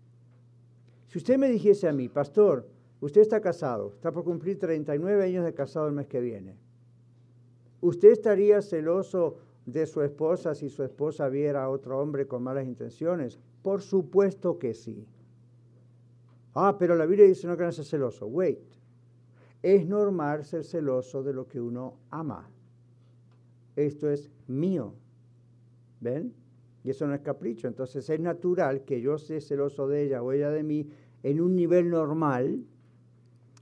[1.10, 2.68] Si usted me dijese a mí, pastor,
[3.02, 6.58] usted está casado, está por cumplir 39 años de casado el mes que viene,
[7.82, 12.66] ¿usted estaría celoso de su esposa si su esposa viera a otro hombre con malas
[12.66, 13.38] intenciones?
[13.62, 15.06] Por supuesto que sí.
[16.56, 18.26] Ah, pero la Biblia dice no que no ser celoso.
[18.26, 18.58] Wait.
[19.62, 22.50] Es normal ser celoso de lo que uno ama.
[23.76, 24.96] Esto es mío.
[26.02, 26.39] ¿Ven?
[26.84, 27.68] Y eso no es capricho.
[27.68, 30.88] Entonces es natural que yo sea celoso de ella o ella de mí
[31.24, 32.64] en un nivel normal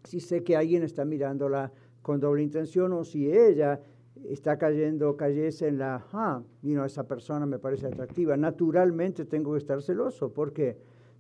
[0.04, 3.82] si sé que alguien está mirándola con doble intención o si ella
[4.30, 8.38] está cayendo, cayese en la, ah, you esa persona me parece atractiva.
[8.38, 10.32] Naturalmente tengo que estar celoso.
[10.32, 10.78] ¿Por qué?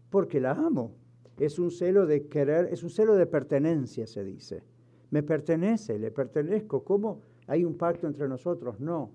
[0.09, 0.95] Porque la amo.
[1.37, 4.63] Es un celo de querer, es un celo de pertenencia, se dice.
[5.11, 6.83] Me pertenece, le pertenezco.
[6.83, 8.79] ¿Cómo hay un pacto entre nosotros?
[8.79, 9.11] No.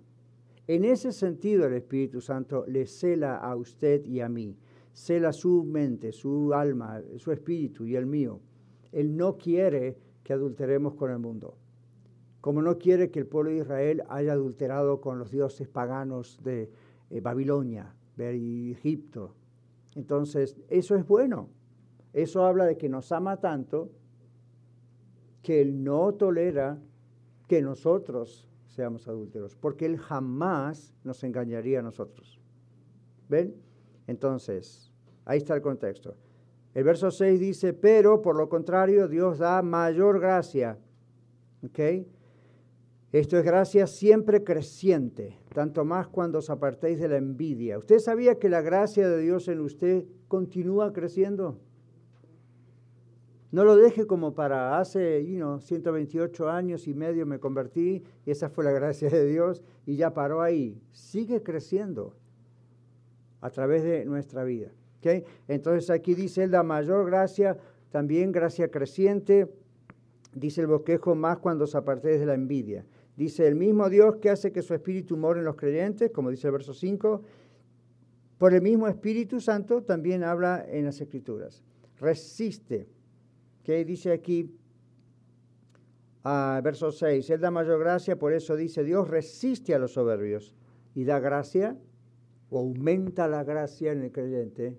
[0.69, 4.57] En ese sentido el Espíritu Santo le cela a usted y a mí,
[4.93, 8.41] cela su mente, su alma, su espíritu y el mío.
[8.93, 11.57] Él no quiere que adulteremos con el mundo,
[12.41, 16.71] como no quiere que el pueblo de Israel haya adulterado con los dioses paganos de
[17.11, 19.35] eh, Babilonia, de Egipto.
[19.95, 21.49] Entonces, eso es bueno.
[22.13, 23.91] Eso habla de que nos ama tanto
[25.43, 26.79] que Él no tolera
[27.49, 32.41] que nosotros seamos adúlteros, porque Él jamás nos engañaría a nosotros.
[33.29, 33.55] ¿Ven?
[34.07, 34.91] Entonces,
[35.25, 36.17] ahí está el contexto.
[36.75, 40.79] El verso 6 dice, pero por lo contrario Dios da mayor gracia.
[41.65, 42.09] ¿Okay?
[43.13, 47.79] Esto es gracia siempre creciente, tanto más cuando os apartéis de la envidia.
[47.79, 51.61] ¿Usted sabía que la gracia de Dios en usted continúa creciendo?
[53.53, 58.49] No lo deje como para hace you 128 años y medio me convertí y esa
[58.49, 60.81] fue la gracia de Dios y ya paró ahí.
[60.91, 62.15] Sigue creciendo
[63.43, 64.73] a través de nuestra vida.
[64.99, 65.25] ¿okay?
[65.49, 67.59] Entonces aquí dice la mayor gracia,
[67.91, 69.53] también gracia creciente,
[70.35, 72.87] dice el bosquejo más cuando os apartéis de la envidia.
[73.19, 76.47] Dice el mismo Dios que hace que su espíritu more en los creyentes, como dice
[76.47, 77.23] el verso 5,
[78.39, 81.63] por el mismo Espíritu Santo también habla en las Escrituras.
[82.01, 82.89] Resiste
[83.63, 84.51] que dice aquí,
[86.25, 90.55] a verso 6, Él da mayor gracia, por eso dice, Dios resiste a los soberbios
[90.95, 91.77] y da gracia
[92.51, 94.79] o aumenta la gracia en el creyente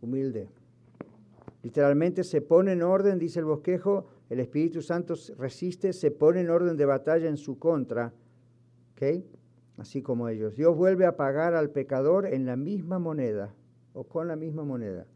[0.00, 0.48] humilde.
[1.62, 6.50] Literalmente se pone en orden, dice el bosquejo, el Espíritu Santo resiste, se pone en
[6.50, 8.12] orden de batalla en su contra,
[8.92, 9.24] ¿ok?
[9.78, 10.54] Así como ellos.
[10.54, 13.54] Dios vuelve a pagar al pecador en la misma moneda
[13.94, 15.06] o con la misma moneda.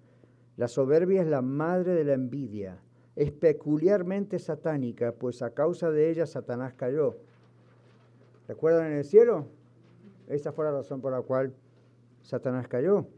[0.56, 2.82] La soberbia es la madre de la envidia
[3.18, 7.16] es peculiarmente satánica, pues a causa de ella Satanás cayó.
[8.46, 9.48] ¿Recuerdan en el cielo?
[10.28, 11.52] Esa fue la razón por la cual
[12.22, 13.08] Satanás cayó,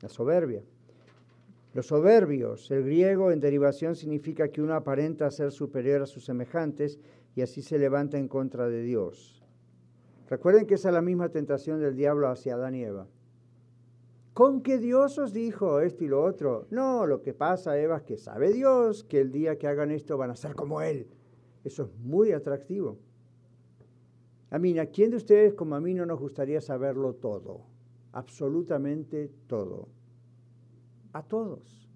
[0.00, 0.62] la soberbia.
[1.74, 6.98] Los soberbios, el griego en derivación significa que uno aparenta ser superior a sus semejantes
[7.36, 9.44] y así se levanta en contra de Dios.
[10.30, 13.06] Recuerden que esa es la misma tentación del diablo hacia Adán y Eva.
[14.38, 16.68] ¿Con qué Dios os dijo esto y lo otro?
[16.70, 20.16] No, lo que pasa, Eva, es que sabe Dios que el día que hagan esto
[20.16, 21.08] van a ser como Él.
[21.64, 23.00] Eso es muy atractivo.
[24.50, 27.62] A mí, ¿a quién de ustedes como a mí no nos gustaría saberlo todo?
[28.12, 29.88] Absolutamente todo.
[31.12, 31.90] A todos.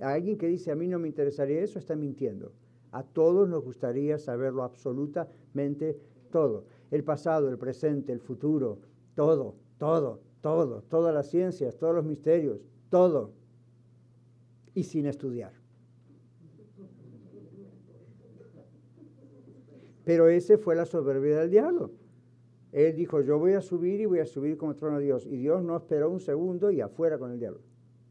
[0.00, 2.52] A alguien que dice a mí no me interesaría eso está mintiendo.
[2.92, 5.98] A todos nos gustaría saberlo absolutamente
[6.30, 6.66] todo.
[6.90, 8.80] El pasado, el presente, el futuro,
[9.14, 13.32] todo, todo, todo, todas las ciencias, todos los misterios, todo,
[14.74, 15.52] y sin estudiar.
[20.04, 21.92] Pero ese fue la soberbia del diablo.
[22.72, 25.24] Él dijo, yo voy a subir y voy a subir como trono de Dios.
[25.24, 27.62] Y Dios no esperó un segundo y afuera con el diablo,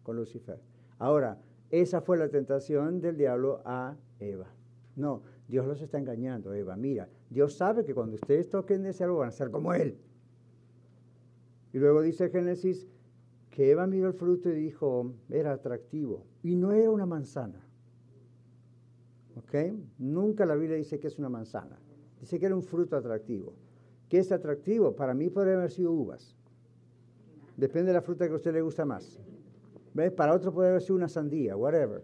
[0.01, 0.59] con Lucifer.
[0.97, 4.47] Ahora, esa fue la tentación del diablo a Eva.
[4.95, 6.75] No, Dios los está engañando, Eva.
[6.77, 9.99] Mira, Dios sabe que cuando ustedes toquen ese algo van a ser como Él.
[11.73, 12.87] Y luego dice Génesis
[13.49, 16.25] que Eva miró el fruto y dijo, era atractivo.
[16.43, 17.59] Y no era una manzana.
[19.35, 19.55] ¿Ok?
[19.97, 21.77] Nunca la Biblia dice que es una manzana.
[22.19, 23.53] Dice que era un fruto atractivo.
[24.07, 24.95] ¿Qué es atractivo?
[24.95, 26.35] Para mí podría haber sido uvas.
[27.57, 29.19] Depende de la fruta que a usted le gusta más.
[29.93, 30.11] ¿Ves?
[30.11, 32.03] Para otro puede haber sido una sandía, whatever.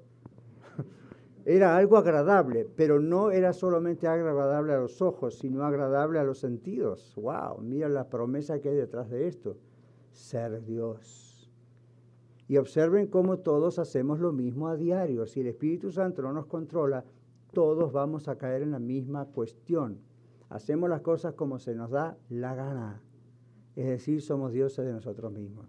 [1.50, 6.38] Era algo agradable, pero no era solamente agradable a los ojos, sino agradable a los
[6.38, 7.12] sentidos.
[7.16, 7.62] ¡Wow!
[7.64, 9.58] Mira la promesa que hay detrás de esto.
[10.12, 11.52] Ser Dios.
[12.47, 15.26] Y observen cómo todos hacemos lo mismo a diario.
[15.26, 17.04] Si el Espíritu Santo no nos controla,
[17.52, 19.97] todos vamos a caer en la misma cuestión.
[20.50, 23.02] Hacemos las cosas como se nos da la gana.
[23.76, 25.66] Es decir, somos dioses de nosotros mismos.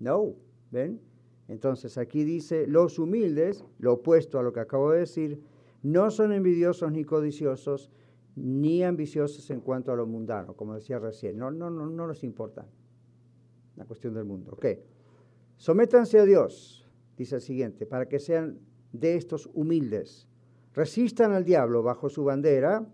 [0.00, 0.34] No,
[0.70, 1.00] ¿ven?
[1.52, 5.42] Entonces aquí dice, los humildes, lo opuesto a lo que acabo de decir,
[5.82, 7.90] no son envidiosos ni codiciosos,
[8.36, 11.36] ni ambiciosos en cuanto a lo mundano, como decía recién.
[11.36, 12.66] No, no, no, no les importa
[13.76, 14.52] la cuestión del mundo.
[14.52, 14.64] Ok.
[15.58, 18.58] Sométanse a Dios, dice el siguiente, para que sean
[18.92, 20.26] de estos humildes.
[20.72, 22.88] Resistan al diablo bajo su bandera,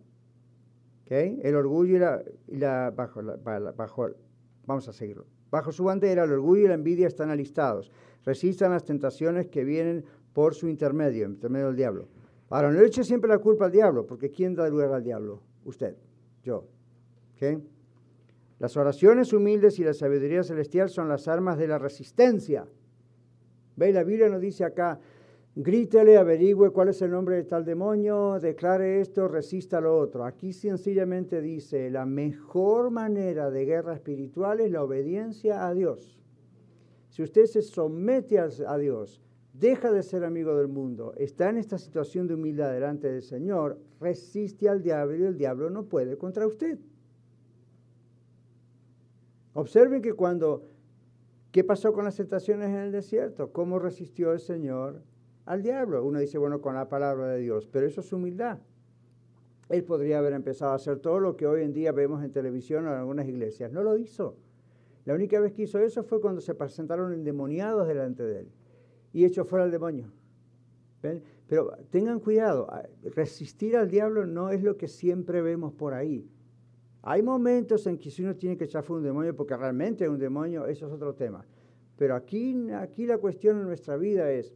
[1.05, 1.39] ¿okay?
[1.45, 4.09] el orgullo y la, la, bajo,
[4.67, 5.27] vamos a seguirlo.
[5.49, 7.93] Bajo su bandera, el orgullo y la envidia están alistados.
[8.25, 12.09] Resistan las tentaciones que vienen por su intermedio, intermedio del diablo.
[12.51, 15.43] Ahora, no eche siempre la culpa al diablo, porque ¿quién da lugar al diablo?
[15.65, 15.97] Usted,
[16.43, 16.65] yo.
[18.59, 22.67] Las oraciones humildes y la sabiduría celestial son las armas de la resistencia.
[23.77, 23.93] ¿Ve?
[23.93, 24.99] La Biblia nos dice acá,
[25.55, 30.25] grítele, averigüe cuál es el nombre de tal demonio, declare esto, resista lo otro.
[30.25, 36.18] Aquí sencillamente dice, la mejor manera de guerra espiritual es la obediencia a Dios.
[37.19, 39.21] Si usted se somete a, Dios,
[39.53, 43.77] deja de ser amigo del mundo, está en esta situación de humildad delante del Señor,
[44.01, 46.79] resiste al diablo y el diablo no puede contra usted.
[49.53, 50.63] Observen que cuando,
[51.51, 53.51] ¿qué pasó con las tentaciones en el desierto?
[53.51, 55.03] ¿Cómo resistió el Señor
[55.45, 56.05] al diablo?
[56.05, 58.61] Uno dice, bueno, con la palabra de Dios, pero eso es humildad.
[59.71, 62.87] Él podría haber empezado a hacer todo lo que hoy en día vemos en televisión
[62.87, 63.73] o en algunas iglesias.
[63.73, 64.37] No lo hizo.
[65.09, 68.49] La única vez que hizo eso fue cuando se presentaron endemoniados delante de él.
[69.11, 70.13] y echo fuera al demonio.
[71.49, 72.69] Pero tengan cuidado,
[73.17, 76.29] resistir al diablo no es lo que siempre vemos por ahí.
[77.01, 80.11] Hay momentos en que si uno tiene que echar fuera un demonio, porque realmente es
[80.11, 81.43] un demonio, eso es otro tema.
[81.97, 84.53] Pero aquí, aquí la cuestión en nuestra vida es,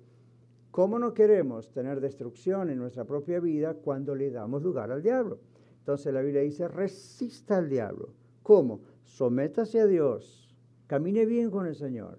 [0.71, 5.39] ¿cómo no queremos tener destrucción en nuestra propia vida cuando le damos lugar al diablo?
[5.79, 8.11] Entonces la Biblia dice, resista al diablo.
[8.43, 8.83] ¿Cómo?
[9.05, 10.42] Sométase a Dios,
[10.87, 12.19] camine bien con el Señor,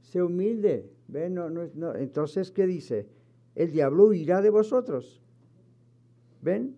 [0.00, 0.90] sea humilde.
[1.08, 1.38] ¿Ven?
[1.96, 3.06] Entonces, ¿qué dice?
[3.54, 5.22] El diablo huirá de vosotros.
[6.40, 6.76] ¿Ven?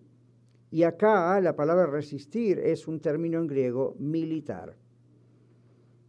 [0.71, 4.75] Y acá la palabra resistir es un término en griego militar.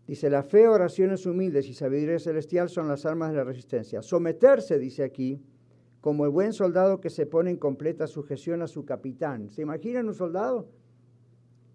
[0.06, 4.02] Dice, la fe, oraciones humildes y sabiduría celestial son las armas de la resistencia.
[4.02, 5.42] Someterse, dice aquí,
[6.00, 9.50] como el buen soldado que se pone en completa sujeción a su capitán.
[9.50, 10.68] ¿Se imaginan un soldado?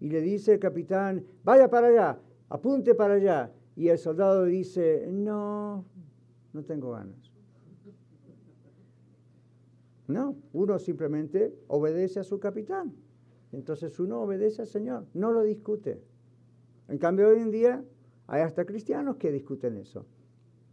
[0.00, 2.18] Y le dice el capitán, vaya para allá,
[2.52, 3.50] apunte para allá.
[3.76, 5.86] Y el soldado dice, no,
[6.52, 7.32] no tengo ganas.
[10.06, 12.92] No, uno simplemente obedece a su capitán.
[13.52, 16.02] Entonces uno obedece al Señor, no lo discute.
[16.88, 17.82] En cambio, hoy en día
[18.26, 20.04] hay hasta cristianos que discuten eso.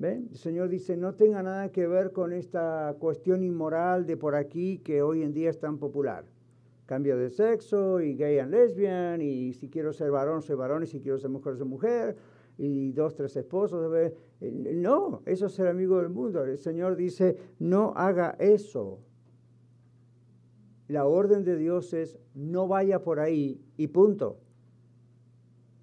[0.01, 4.79] El Señor dice, no tenga nada que ver con esta cuestión inmoral de por aquí
[4.79, 6.25] que hoy en día es tan popular.
[6.89, 10.87] Cambio de sexo y gay and lesbian y si quiero ser varón soy varón y
[10.87, 12.15] si quiero ser mujer soy mujer
[12.57, 14.11] y dos, tres esposos.
[14.41, 16.43] No, eso es ser amigo del mundo.
[16.43, 19.01] El Señor dice, no haga eso.
[20.87, 24.39] La orden de Dios es, no vaya por ahí y punto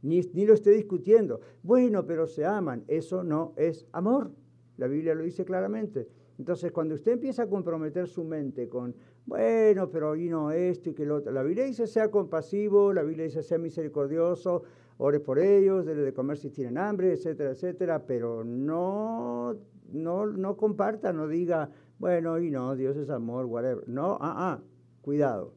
[0.06, 1.40] ni, lo esté discutiendo.
[1.62, 2.84] Bueno, pero se aman.
[2.88, 4.30] Eso no es amor.
[4.76, 6.08] La Biblia lo dice claramente.
[6.38, 8.94] Entonces, cuando usted empieza a comprometer su mente con,
[9.26, 13.02] bueno, pero y no esto y que lo otro, la Biblia dice sea compasivo, la
[13.02, 14.62] Biblia dice sea misericordioso,
[14.98, 19.56] ore por ellos, debe de comer si tienen hambre, etcétera, etcétera, pero no,
[19.92, 23.88] no, no comparta, no diga, bueno, y no, Dios es amor, whatever.
[23.88, 24.62] No, ah, ah,
[25.02, 25.52] cuidado.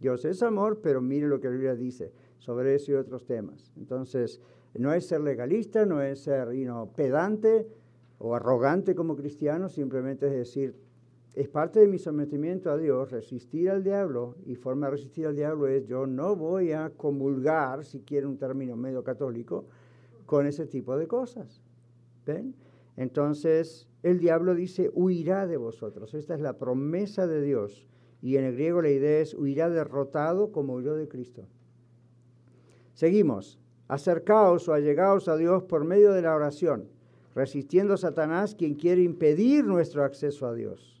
[0.00, 3.72] Dios es amor, pero mire lo que la Biblia dice sobre eso y otros temas.
[3.76, 4.40] Entonces,
[4.74, 6.48] no es ser legalista, no es ser
[6.94, 7.66] pedante
[8.18, 10.76] o arrogante como cristiano, simplemente es decir,
[11.34, 15.36] es parte de mi sometimiento a Dios resistir al diablo y forma de resistir al
[15.36, 19.66] diablo es yo no voy a comulgar, si quiere un término medio católico,
[20.26, 21.62] con ese tipo de cosas.
[22.26, 22.54] ¿Ven?
[22.96, 26.14] Entonces, el diablo dice, huirá de vosotros.
[26.14, 27.86] Esta es la promesa de Dios.
[28.20, 31.46] Y en el griego la idea es, huirá derrotado como huyó de Cristo.
[32.94, 33.60] Seguimos.
[33.86, 36.88] Acercaos o allegaos a Dios por medio de la oración,
[37.34, 40.97] resistiendo a Satanás quien quiere impedir nuestro acceso a Dios.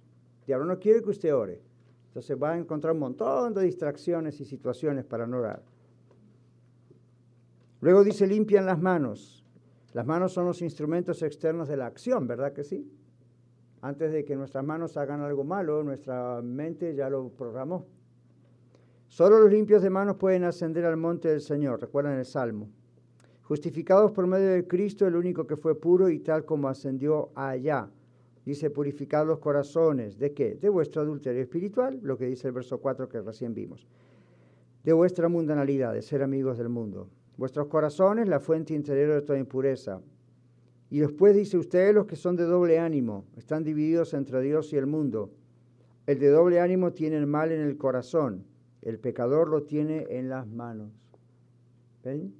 [0.48, 1.60] Diablo no quiere que usted ore.
[2.06, 5.62] Entonces va a encontrar un montón de distracciones y situaciones para no orar.
[7.82, 9.44] Luego dice, limpian las manos.
[9.92, 12.90] Las manos son los instrumentos externos de la acción, ¿verdad que sí?
[13.82, 17.84] Antes de que nuestras manos hagan algo malo, nuestra mente ya lo programó.
[19.06, 22.70] Solo los limpios de manos pueden ascender al monte del Señor, recuerdan el Salmo.
[23.42, 27.90] Justificados por medio de Cristo, el único que fue puro y tal como ascendió allá.
[28.48, 30.18] Dice, purificad los corazones.
[30.18, 30.54] ¿De qué?
[30.54, 33.86] De vuestro adulterio espiritual, lo que dice el verso 4 que recién vimos.
[34.84, 37.10] De vuestra mundanalidad, de ser amigos del mundo.
[37.36, 40.00] Vuestros corazones, la fuente interior de toda impureza.
[40.90, 44.76] Y después dice, ustedes los que son de doble ánimo, están divididos entre Dios y
[44.76, 45.30] el mundo.
[46.06, 48.46] El de doble ánimo tiene el mal en el corazón
[48.82, 50.90] el pecador lo tiene en las manos.
[52.04, 52.34] ¿Ven?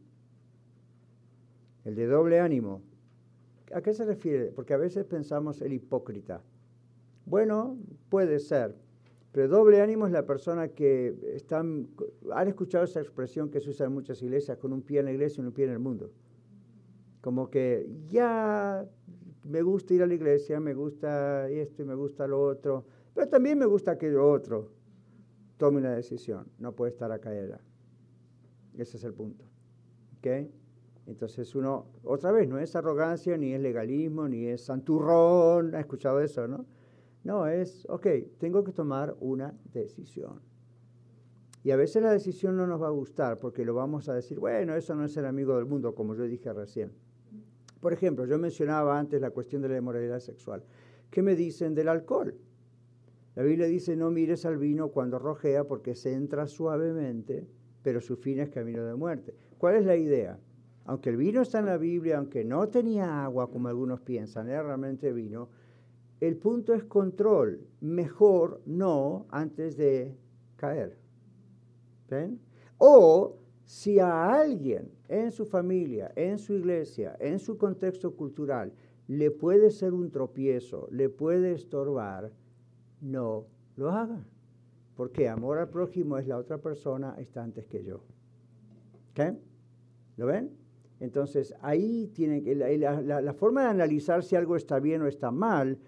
[1.85, 2.83] El de doble ánimo.
[3.75, 4.53] ¿A qué se refiere?
[4.53, 6.43] Porque a veces pensamos el hipócrita.
[7.27, 8.75] Bueno, puede ser,
[9.33, 11.89] pero doble ánimo es la persona que están...
[12.33, 15.13] ¿Han escuchado esa expresión que se usa en muchas iglesias, con un pie en la
[15.13, 16.11] iglesia y un pie en el mundo?
[17.21, 18.87] Como que ya
[19.45, 23.29] me gusta ir a la iglesia, me gusta esto y me gusta lo otro, pero
[23.29, 24.79] también me gusta aquello otro
[25.59, 27.61] tome una decisión, no puede estar a caer.
[28.77, 29.45] Ese es el punto.
[30.19, 30.49] ¿Ok?
[31.09, 36.21] Entonces uno, otra vez, no es arrogancia, ni es legalismo, ni es santurrón, ha escuchado
[36.21, 36.67] eso, ¿no?
[37.25, 38.07] No, es, ok,
[38.39, 40.41] tengo que tomar una decisión.
[41.65, 44.39] Y a veces la decisión no nos va a gustar porque lo vamos a decir,
[44.39, 46.93] bueno, eso no es el amigo del mundo, como yo dije recién.
[47.81, 50.63] Por ejemplo, yo mencionaba antes la cuestión de la inmoralidad sexual.
[51.11, 52.35] ¿Qué me dicen del alcohol?
[53.35, 57.49] La Biblia dice, no mires al vino cuando rojea porque se entra suavemente,
[57.83, 59.35] pero su fin es camino de muerte.
[59.57, 60.39] ¿Cuál es la idea?
[60.89, 64.63] Aunque el vino está en la Biblia, aunque no tenía agua como algunos piensan, era
[64.63, 65.51] realmente vino,
[66.19, 67.61] el punto es control.
[67.83, 70.17] Mejor no antes de
[70.57, 70.97] caer.
[72.09, 72.41] ¿Ven?
[72.79, 73.37] O
[73.67, 78.73] si a alguien en su familia, en su iglesia, en su contexto cultural,
[79.09, 82.33] le puede ser un tropiezo, le puede estorbar,
[83.03, 83.45] no
[83.77, 84.25] lo haga.
[84.97, 88.01] Porque amor al prójimo es la otra persona, está antes que yo.
[89.13, 89.37] ¿Qué?
[90.17, 90.58] ¿Lo ven?
[91.01, 95.79] Entonces, ahí tiene que, la, forma de analizar si algo está bien o está mal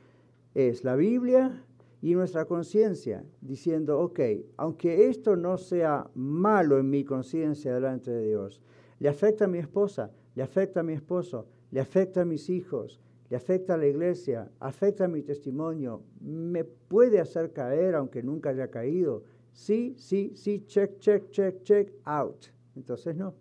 [0.54, 1.64] es la Biblia
[2.00, 4.20] y nuestra conciencia, diciendo, ok,
[4.56, 8.62] aunque esto no sea malo en mi conciencia delante de Dios,
[9.00, 13.00] le afecta a mi esposa, le afecta a mi esposo, le afecta a mis hijos,
[13.28, 18.50] le afecta a la iglesia, afecta a mi testimonio, me puede hacer caer aunque nunca
[18.50, 19.24] haya caído.
[19.52, 22.46] Sí, sí, sí, check, check, check, check, out.
[22.76, 23.34] Entonces no.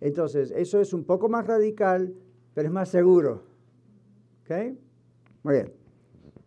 [0.00, 2.14] Entonces, eso es un poco más radical,
[2.54, 3.42] pero es más seguro.
[4.44, 4.76] ¿Ok?
[5.42, 5.72] Muy bien.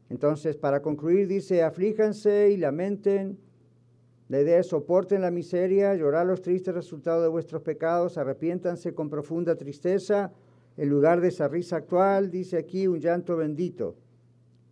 [0.09, 3.37] Entonces, para concluir, dice, aflíjanse y lamenten.
[4.29, 9.09] La idea es soporten la miseria, llorar los tristes resultados de vuestros pecados, arrepiéntanse con
[9.09, 10.31] profunda tristeza.
[10.77, 13.95] En lugar de esa risa actual, dice aquí un llanto bendito.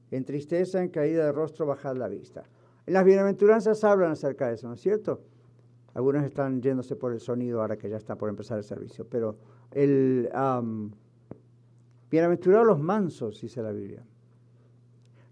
[0.09, 2.43] En tristeza, en caída de rostro, bajad la vista.
[2.85, 5.21] En las bienaventuranzas hablan acerca de eso, ¿no es cierto?
[5.93, 9.37] Algunos están yéndose por el sonido ahora que ya está por empezar el servicio, pero
[9.71, 10.29] el
[12.09, 14.05] bienaventurados los mansos, dice la Biblia.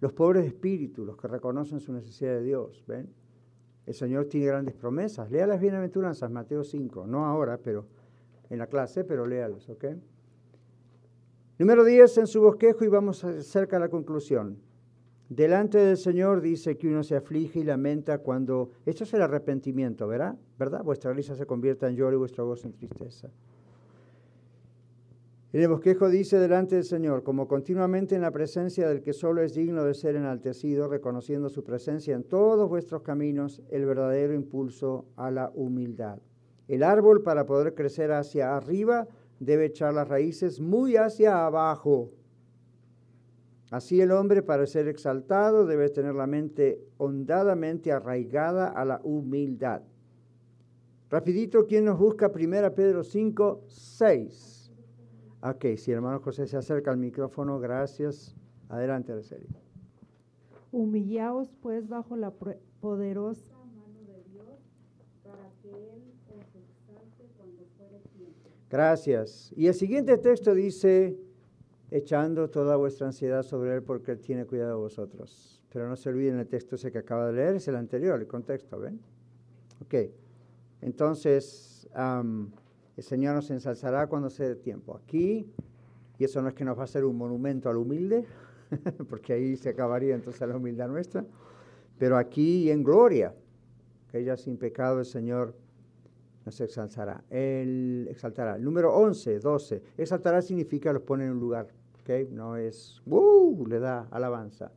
[0.02, 3.10] Los pobres de espíritu, los que reconocen su necesidad de Dios, ¿ven?
[3.86, 5.30] El Señor tiene grandes promesas.
[5.32, 7.86] Lea las bienaventuranzas, Mateo 5, no ahora, pero
[8.50, 9.86] en la clase, pero léalas, ¿ok?
[11.58, 14.58] Número 10 en su bosquejo y vamos cerca a la conclusión.
[15.30, 18.72] Delante del Señor dice que uno se aflige y lamenta cuando...
[18.88, 20.36] Esto es el arrepentimiento, ¿verdad?
[20.58, 20.84] ¿verdad?
[20.84, 23.30] Vuestra risa se convierta en lloro y vuestro gozo en tristeza.
[25.54, 29.54] El bosquejo dice delante del Señor, como continuamente en la presencia del que solo es
[29.54, 35.30] digno de ser enaltecido, reconociendo su presencia en todos vuestros caminos, el verdadero impulso a
[35.30, 36.20] la humildad.
[36.68, 39.08] El árbol para poder crecer hacia arriba
[39.40, 42.12] debe echar las raíces muy hacia abajo
[43.72, 49.84] Así el hombre para ser exaltado debe tener la mente hondadamente arraigada a la humildad.
[51.10, 52.32] Rapidito, ¿quién nos busca?
[52.32, 54.72] Primera Pedro 5, 6.
[55.42, 58.36] Ok, si el hermano José se acerca al micrófono, gracias.
[58.70, 59.48] Adelante, Araceli.
[60.72, 62.32] Humillaos pues bajo la
[62.80, 64.60] poderosa mano de Dios
[65.24, 68.50] para que Él os exalte cuando fuere tiempo.
[68.70, 69.52] Gracias.
[69.56, 71.18] Y el siguiente texto dice,
[71.92, 75.62] echando toda vuestra ansiedad sobre Él porque Él tiene cuidado de vosotros.
[75.72, 78.28] Pero no se olviden el texto ese que acaba de leer, es el anterior, el
[78.28, 79.00] contexto, ¿ven?
[79.82, 79.96] Ok,
[80.82, 84.96] entonces el Señor nos ensalzará cuando sea tiempo.
[84.96, 85.50] Aquí,
[86.18, 88.26] y eso no es que nos va a hacer un monumento al humilde,
[89.10, 91.26] porque ahí se acabaría entonces la humildad nuestra,
[91.98, 93.34] pero aquí en gloria,
[94.12, 95.56] que ella sin pecado el Señor
[96.46, 97.24] nos exaltará.
[97.30, 98.58] Él exaltará.
[98.58, 99.84] número 11, 12.
[99.98, 101.68] Exaltará significa los pone en un lugar
[102.32, 103.68] no es, ¡uh!
[103.68, 104.72] le da alabanza.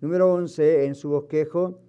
[0.00, 1.80] Número 11, en su bosquejo,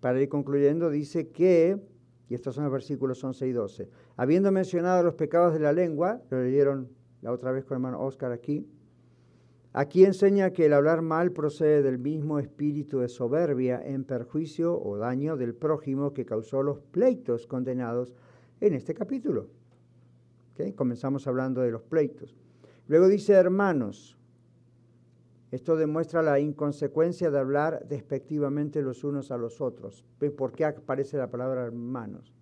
[0.00, 1.80] para ir concluyendo, dice que,
[2.28, 6.20] y estos son los versículos 11 y 12, habiendo mencionado los pecados de la lengua,
[6.30, 6.88] lo leyeron
[7.22, 8.66] la otra vez con el hermano Oscar aquí,
[9.72, 14.96] aquí enseña que el hablar mal procede del mismo espíritu de soberbia en perjuicio o
[14.96, 18.12] daño del prójimo que causó los pleitos condenados
[18.60, 19.46] en este capítulo.
[20.74, 22.43] Comenzamos hablando de los pleitos.
[22.88, 24.16] Luego dice hermanos.
[25.50, 30.04] Esto demuestra la inconsecuencia de hablar despectivamente los unos a los otros.
[30.36, 32.34] ¿Por qué aparece la palabra hermanos?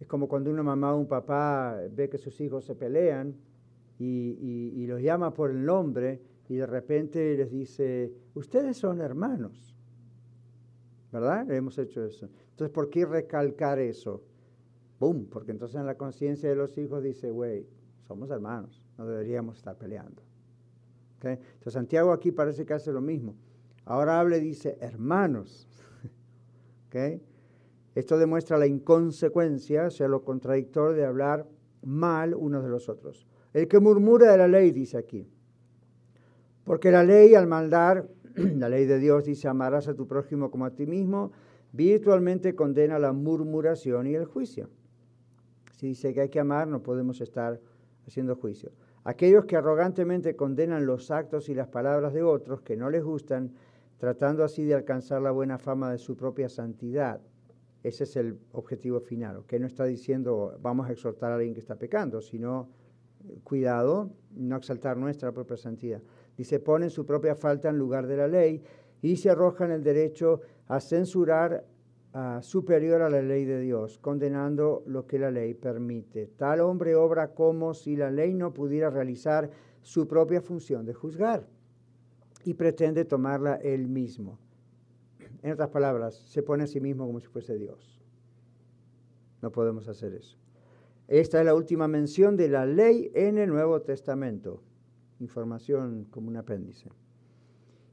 [0.00, 3.36] Es como cuando una mamá o un papá ve que sus hijos se pelean
[3.98, 9.76] y, los llama por el nombre y de repente les dice, ustedes son hermanos.
[11.12, 11.48] ¿Verdad?
[11.50, 12.28] Hemos hecho eso.
[12.50, 14.22] Entonces, ¿por qué recalcar eso?
[15.00, 15.26] ¡Bum!
[15.30, 17.66] Porque entonces en la conciencia de los hijos dice, güey,
[18.06, 20.22] somos hermanos, no deberíamos estar peleando.
[21.22, 23.34] Entonces Santiago aquí parece que hace lo mismo.
[23.86, 25.66] Ahora habla y dice, hermanos.
[27.94, 31.46] Esto demuestra la inconsecuencia, o sea, lo contradictorio de hablar
[31.82, 33.26] mal unos de los otros.
[33.52, 35.26] El que murmura de la ley, dice aquí.
[36.64, 40.66] Porque la ley al maldar, la ley de Dios dice, amarás a tu prójimo como
[40.66, 41.32] a ti mismo,
[41.72, 44.68] virtualmente condena la murmuración y el juicio.
[45.80, 47.58] Si dice que hay que amar, no podemos estar
[48.06, 48.70] haciendo juicio.
[49.02, 53.54] Aquellos que arrogantemente condenan los actos y las palabras de otros que no les gustan,
[53.96, 57.22] tratando así de alcanzar la buena fama de su propia santidad.
[57.82, 61.60] Ese es el objetivo final, que no está diciendo vamos a exhortar a alguien que
[61.60, 62.68] está pecando, sino
[63.42, 66.02] cuidado, no exaltar nuestra propia santidad.
[66.36, 68.62] Dice, ponen su propia falta en lugar de la ley
[69.00, 71.64] y se arrojan el derecho a censurar
[72.12, 76.26] ah, superior a la ley de Dios, condenando lo que la ley permite.
[76.26, 79.50] Tal hombre obra como si la ley no pudiera realizar
[79.82, 81.46] su propia función de juzgar
[82.44, 84.38] y pretende tomarla él mismo.
[85.42, 88.00] En otras palabras, se pone a sí mismo como si fuese Dios.
[89.40, 90.36] No podemos hacer eso.
[91.08, 94.62] Esta es la última mención de la ley en el Nuevo Testamento.
[95.18, 96.90] Información como un apéndice.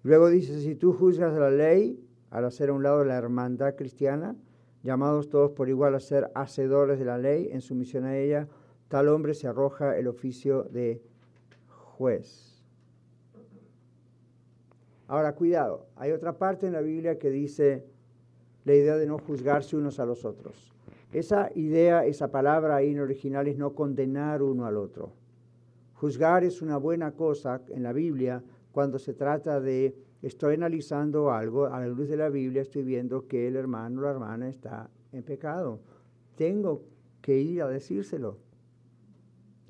[0.03, 1.99] Luego dice, si tú juzgas la ley
[2.30, 4.36] al hacer a un lado la hermandad cristiana,
[4.84, 8.48] llamados todos por igual a ser hacedores de la ley en sumisión a ella,
[8.88, 11.02] tal hombre se arroja el oficio de
[11.68, 12.64] juez.
[15.08, 17.86] Ahora, cuidado, hay otra parte en la Biblia que dice
[18.66, 20.74] la idea de no juzgarse unos a los otros.
[21.14, 25.14] Esa idea, esa palabra ahí en original es no condenar uno al otro.
[25.94, 29.96] Juzgar es una buena cosa en la Biblia cuando se trata de,
[30.28, 34.04] estoy analizando algo, a la luz de la Biblia estoy viendo que el hermano o
[34.04, 35.80] la hermana está en pecado.
[36.36, 36.84] Tengo
[37.22, 38.38] que ir a decírselo.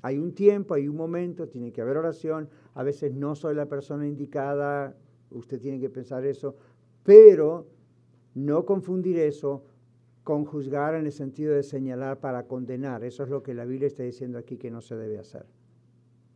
[0.02, 2.48] Hay un tiempo, hay un momento, tiene que haber oración.
[2.74, 4.96] A veces no soy la persona indicada,
[5.30, 6.56] usted tiene que pensar eso,
[7.02, 7.66] pero
[8.34, 9.64] no confundir eso
[10.24, 13.02] con juzgar en el sentido de señalar para condenar.
[13.02, 15.46] Eso es lo que la Biblia está diciendo aquí que no se debe hacer.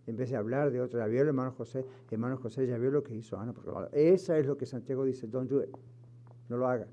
[0.06, 3.14] Vez de hablar de otro, ya vio hermano José, hermano José ya vio lo que
[3.14, 3.52] hizo Ana.
[3.52, 5.64] Porque esa es lo que Santiago dice, don't do
[6.48, 6.86] no lo haga.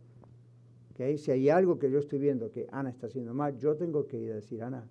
[0.92, 1.18] ¿Okay?
[1.18, 4.18] Si hay algo que yo estoy viendo que Ana está haciendo mal, yo tengo que
[4.18, 4.88] ir a decir, Ana,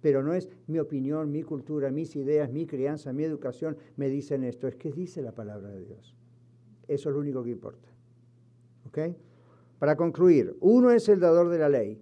[0.00, 4.44] pero no es mi opinión, mi cultura, mis ideas, mi crianza, mi educación me dicen
[4.44, 6.14] esto, es que dice la palabra de Dios.
[6.86, 7.88] Eso es lo único que importa.
[8.86, 8.98] ¿Ok?
[9.78, 12.00] Para concluir, uno es el dador de la ley.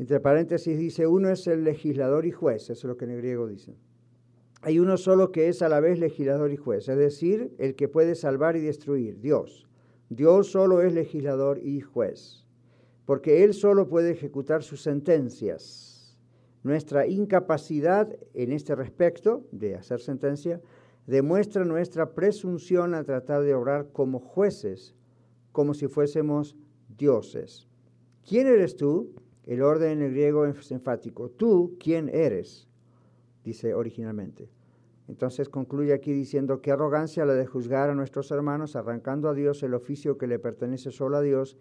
[0.00, 3.18] Entre paréntesis dice, uno es el legislador y juez, eso es lo que en el
[3.18, 3.76] griego dice.
[4.62, 7.86] Hay uno solo que es a la vez legislador y juez, es decir, el que
[7.86, 9.68] puede salvar y destruir, Dios.
[10.08, 12.46] Dios solo es legislador y juez,
[13.04, 16.16] porque Él solo puede ejecutar sus sentencias.
[16.62, 20.62] Nuestra incapacidad en este respecto de hacer sentencia
[21.06, 24.94] demuestra nuestra presunción a tratar de obrar como jueces
[25.52, 26.56] como si fuésemos
[26.88, 27.68] dioses.
[28.26, 29.12] ¿Quién eres tú?
[29.46, 31.30] El orden en el griego es enfático.
[31.30, 32.68] Tú, ¿quién eres?
[33.44, 34.48] Dice originalmente.
[35.08, 39.62] Entonces concluye aquí diciendo qué arrogancia la de juzgar a nuestros hermanos, arrancando a Dios
[39.62, 41.56] el oficio que le pertenece solo a Dios,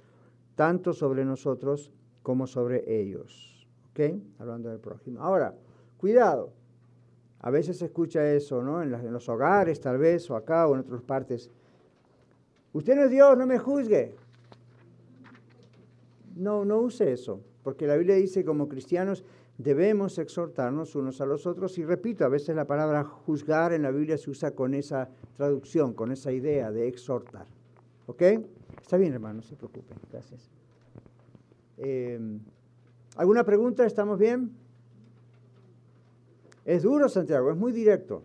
[0.55, 3.67] tanto sobre nosotros como sobre ellos.
[3.89, 4.21] ¿Ok?
[4.37, 5.21] Hablando del prójimo.
[5.21, 5.55] Ahora,
[5.97, 6.53] cuidado.
[7.39, 8.83] A veces se escucha eso, ¿no?
[8.83, 11.49] En, en los hogares, tal vez, o acá, o en otras partes.
[12.73, 14.13] Usted no es Dios, no me juzgue.
[16.35, 19.23] No, no use eso, porque la Biblia dice como cristianos
[19.57, 23.91] debemos exhortarnos unos a los otros y repito, a veces la palabra juzgar en la
[23.91, 27.45] Biblia se usa con esa traducción, con esa idea de exhortar.
[28.07, 28.21] ¿Ok?
[28.81, 29.97] Está bien, hermano, no se preocupen.
[30.11, 30.49] Gracias.
[31.77, 32.39] Em,
[33.17, 33.85] ¿Alguna pregunta?
[33.85, 34.51] ¿Estamos bien?
[36.63, 38.23] Es duro, Santiago, es muy directo.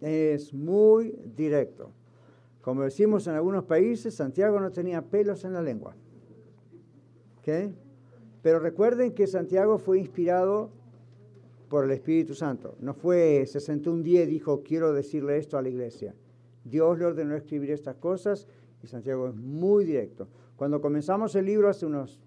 [0.00, 1.90] Es muy directo.
[2.62, 5.94] Como decimos en algunos países, Santiago no tenía pelos en la lengua.
[8.42, 10.70] Pero recuerden que Santiago fue inspirado
[11.68, 12.76] por el Espíritu Santo.
[12.80, 16.14] No fue, se sentó un día y dijo, quiero decirle esto a la iglesia.
[16.64, 18.46] Dios le ordenó escribir estas cosas
[18.82, 20.28] y Santiago es muy directo.
[20.56, 22.20] Cuando comenzamos el libro hace unos,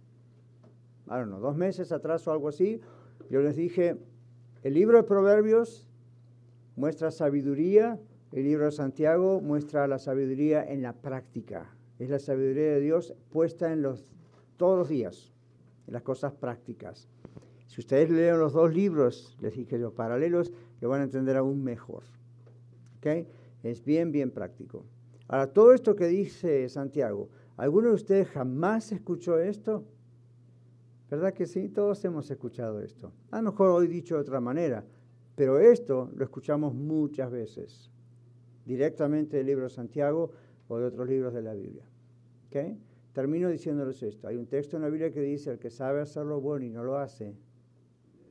[1.08, 2.82] I don't dos meses atrás o algo así,
[3.30, 3.98] yo les dije,
[4.64, 5.88] el libro de Proverbios
[6.76, 8.00] muestra sabiduría,
[8.32, 11.70] el libro de Santiago muestra la sabiduría en la práctica.
[12.00, 14.12] Es la sabiduría de Dios puesta en los,
[14.58, 15.35] todos los días,
[15.88, 17.08] las cosas prácticas.
[17.68, 21.64] Si ustedes leen los dos libros, les dije yo, paralelos, lo van a entender aún
[21.64, 22.04] mejor.
[22.98, 23.28] ¿Okay?
[23.64, 24.86] Es bien, bien práctico.
[25.28, 29.84] Ahora, todo esto que dice Santiago, ¿alguno de ustedes jamás escuchó esto?
[31.10, 31.70] ¿Verdad que sí?
[31.70, 33.12] Todos hemos escuchado esto.
[33.32, 34.86] A lo mejor hoy dicho de otra manera,
[35.36, 37.92] pero esto lo escuchamos muchas veces
[38.66, 40.32] directamente del libro de Santiago
[40.68, 41.86] o de otros libros de la Biblia.
[42.48, 42.78] ¿Okay?
[43.16, 44.28] Termino diciéndoles esto.
[44.28, 46.70] Hay un texto en la Biblia que dice, el que sabe hacer lo bueno y
[46.70, 47.34] no lo hace,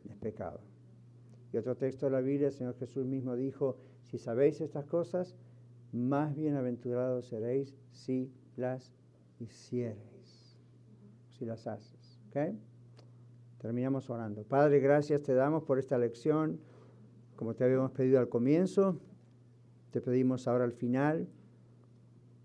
[0.06, 0.60] es pecado.
[1.54, 5.36] Y otro texto de la Biblia, el Señor Jesús mismo dijo, si sabéis estas cosas,
[5.90, 8.92] más bienaventurados seréis si las
[9.40, 10.60] hiciereis,
[11.30, 12.20] si las haces.
[12.28, 12.60] ¿Okay?
[13.62, 14.42] Terminamos orando.
[14.42, 16.60] Padre, gracias te damos por esta lección,
[17.36, 19.00] como te habíamos pedido al comienzo.
[19.92, 21.26] Te pedimos ahora al final,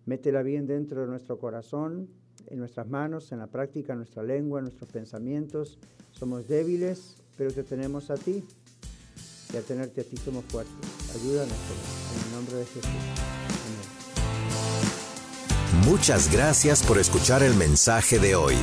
[0.05, 2.07] métela bien dentro de nuestro corazón,
[2.47, 5.77] en nuestras manos, en la práctica, en nuestra lengua, en nuestros pensamientos.
[6.11, 8.43] Somos débiles, pero te tenemos a ti.
[9.53, 10.73] Y al tenerte a ti somos fuertes.
[11.15, 11.53] Ayúdanos,
[12.15, 12.85] en el nombre de Jesús.
[12.85, 13.99] Amén.
[15.85, 18.55] Muchas gracias por escuchar el mensaje de hoy.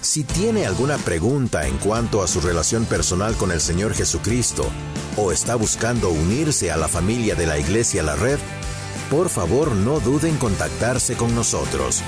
[0.00, 4.64] Si tiene alguna pregunta en cuanto a su relación personal con el Señor Jesucristo
[5.16, 8.38] o está buscando unirse a la familia de la Iglesia La Red,
[9.10, 12.02] por favor no duden en contactarse con nosotros.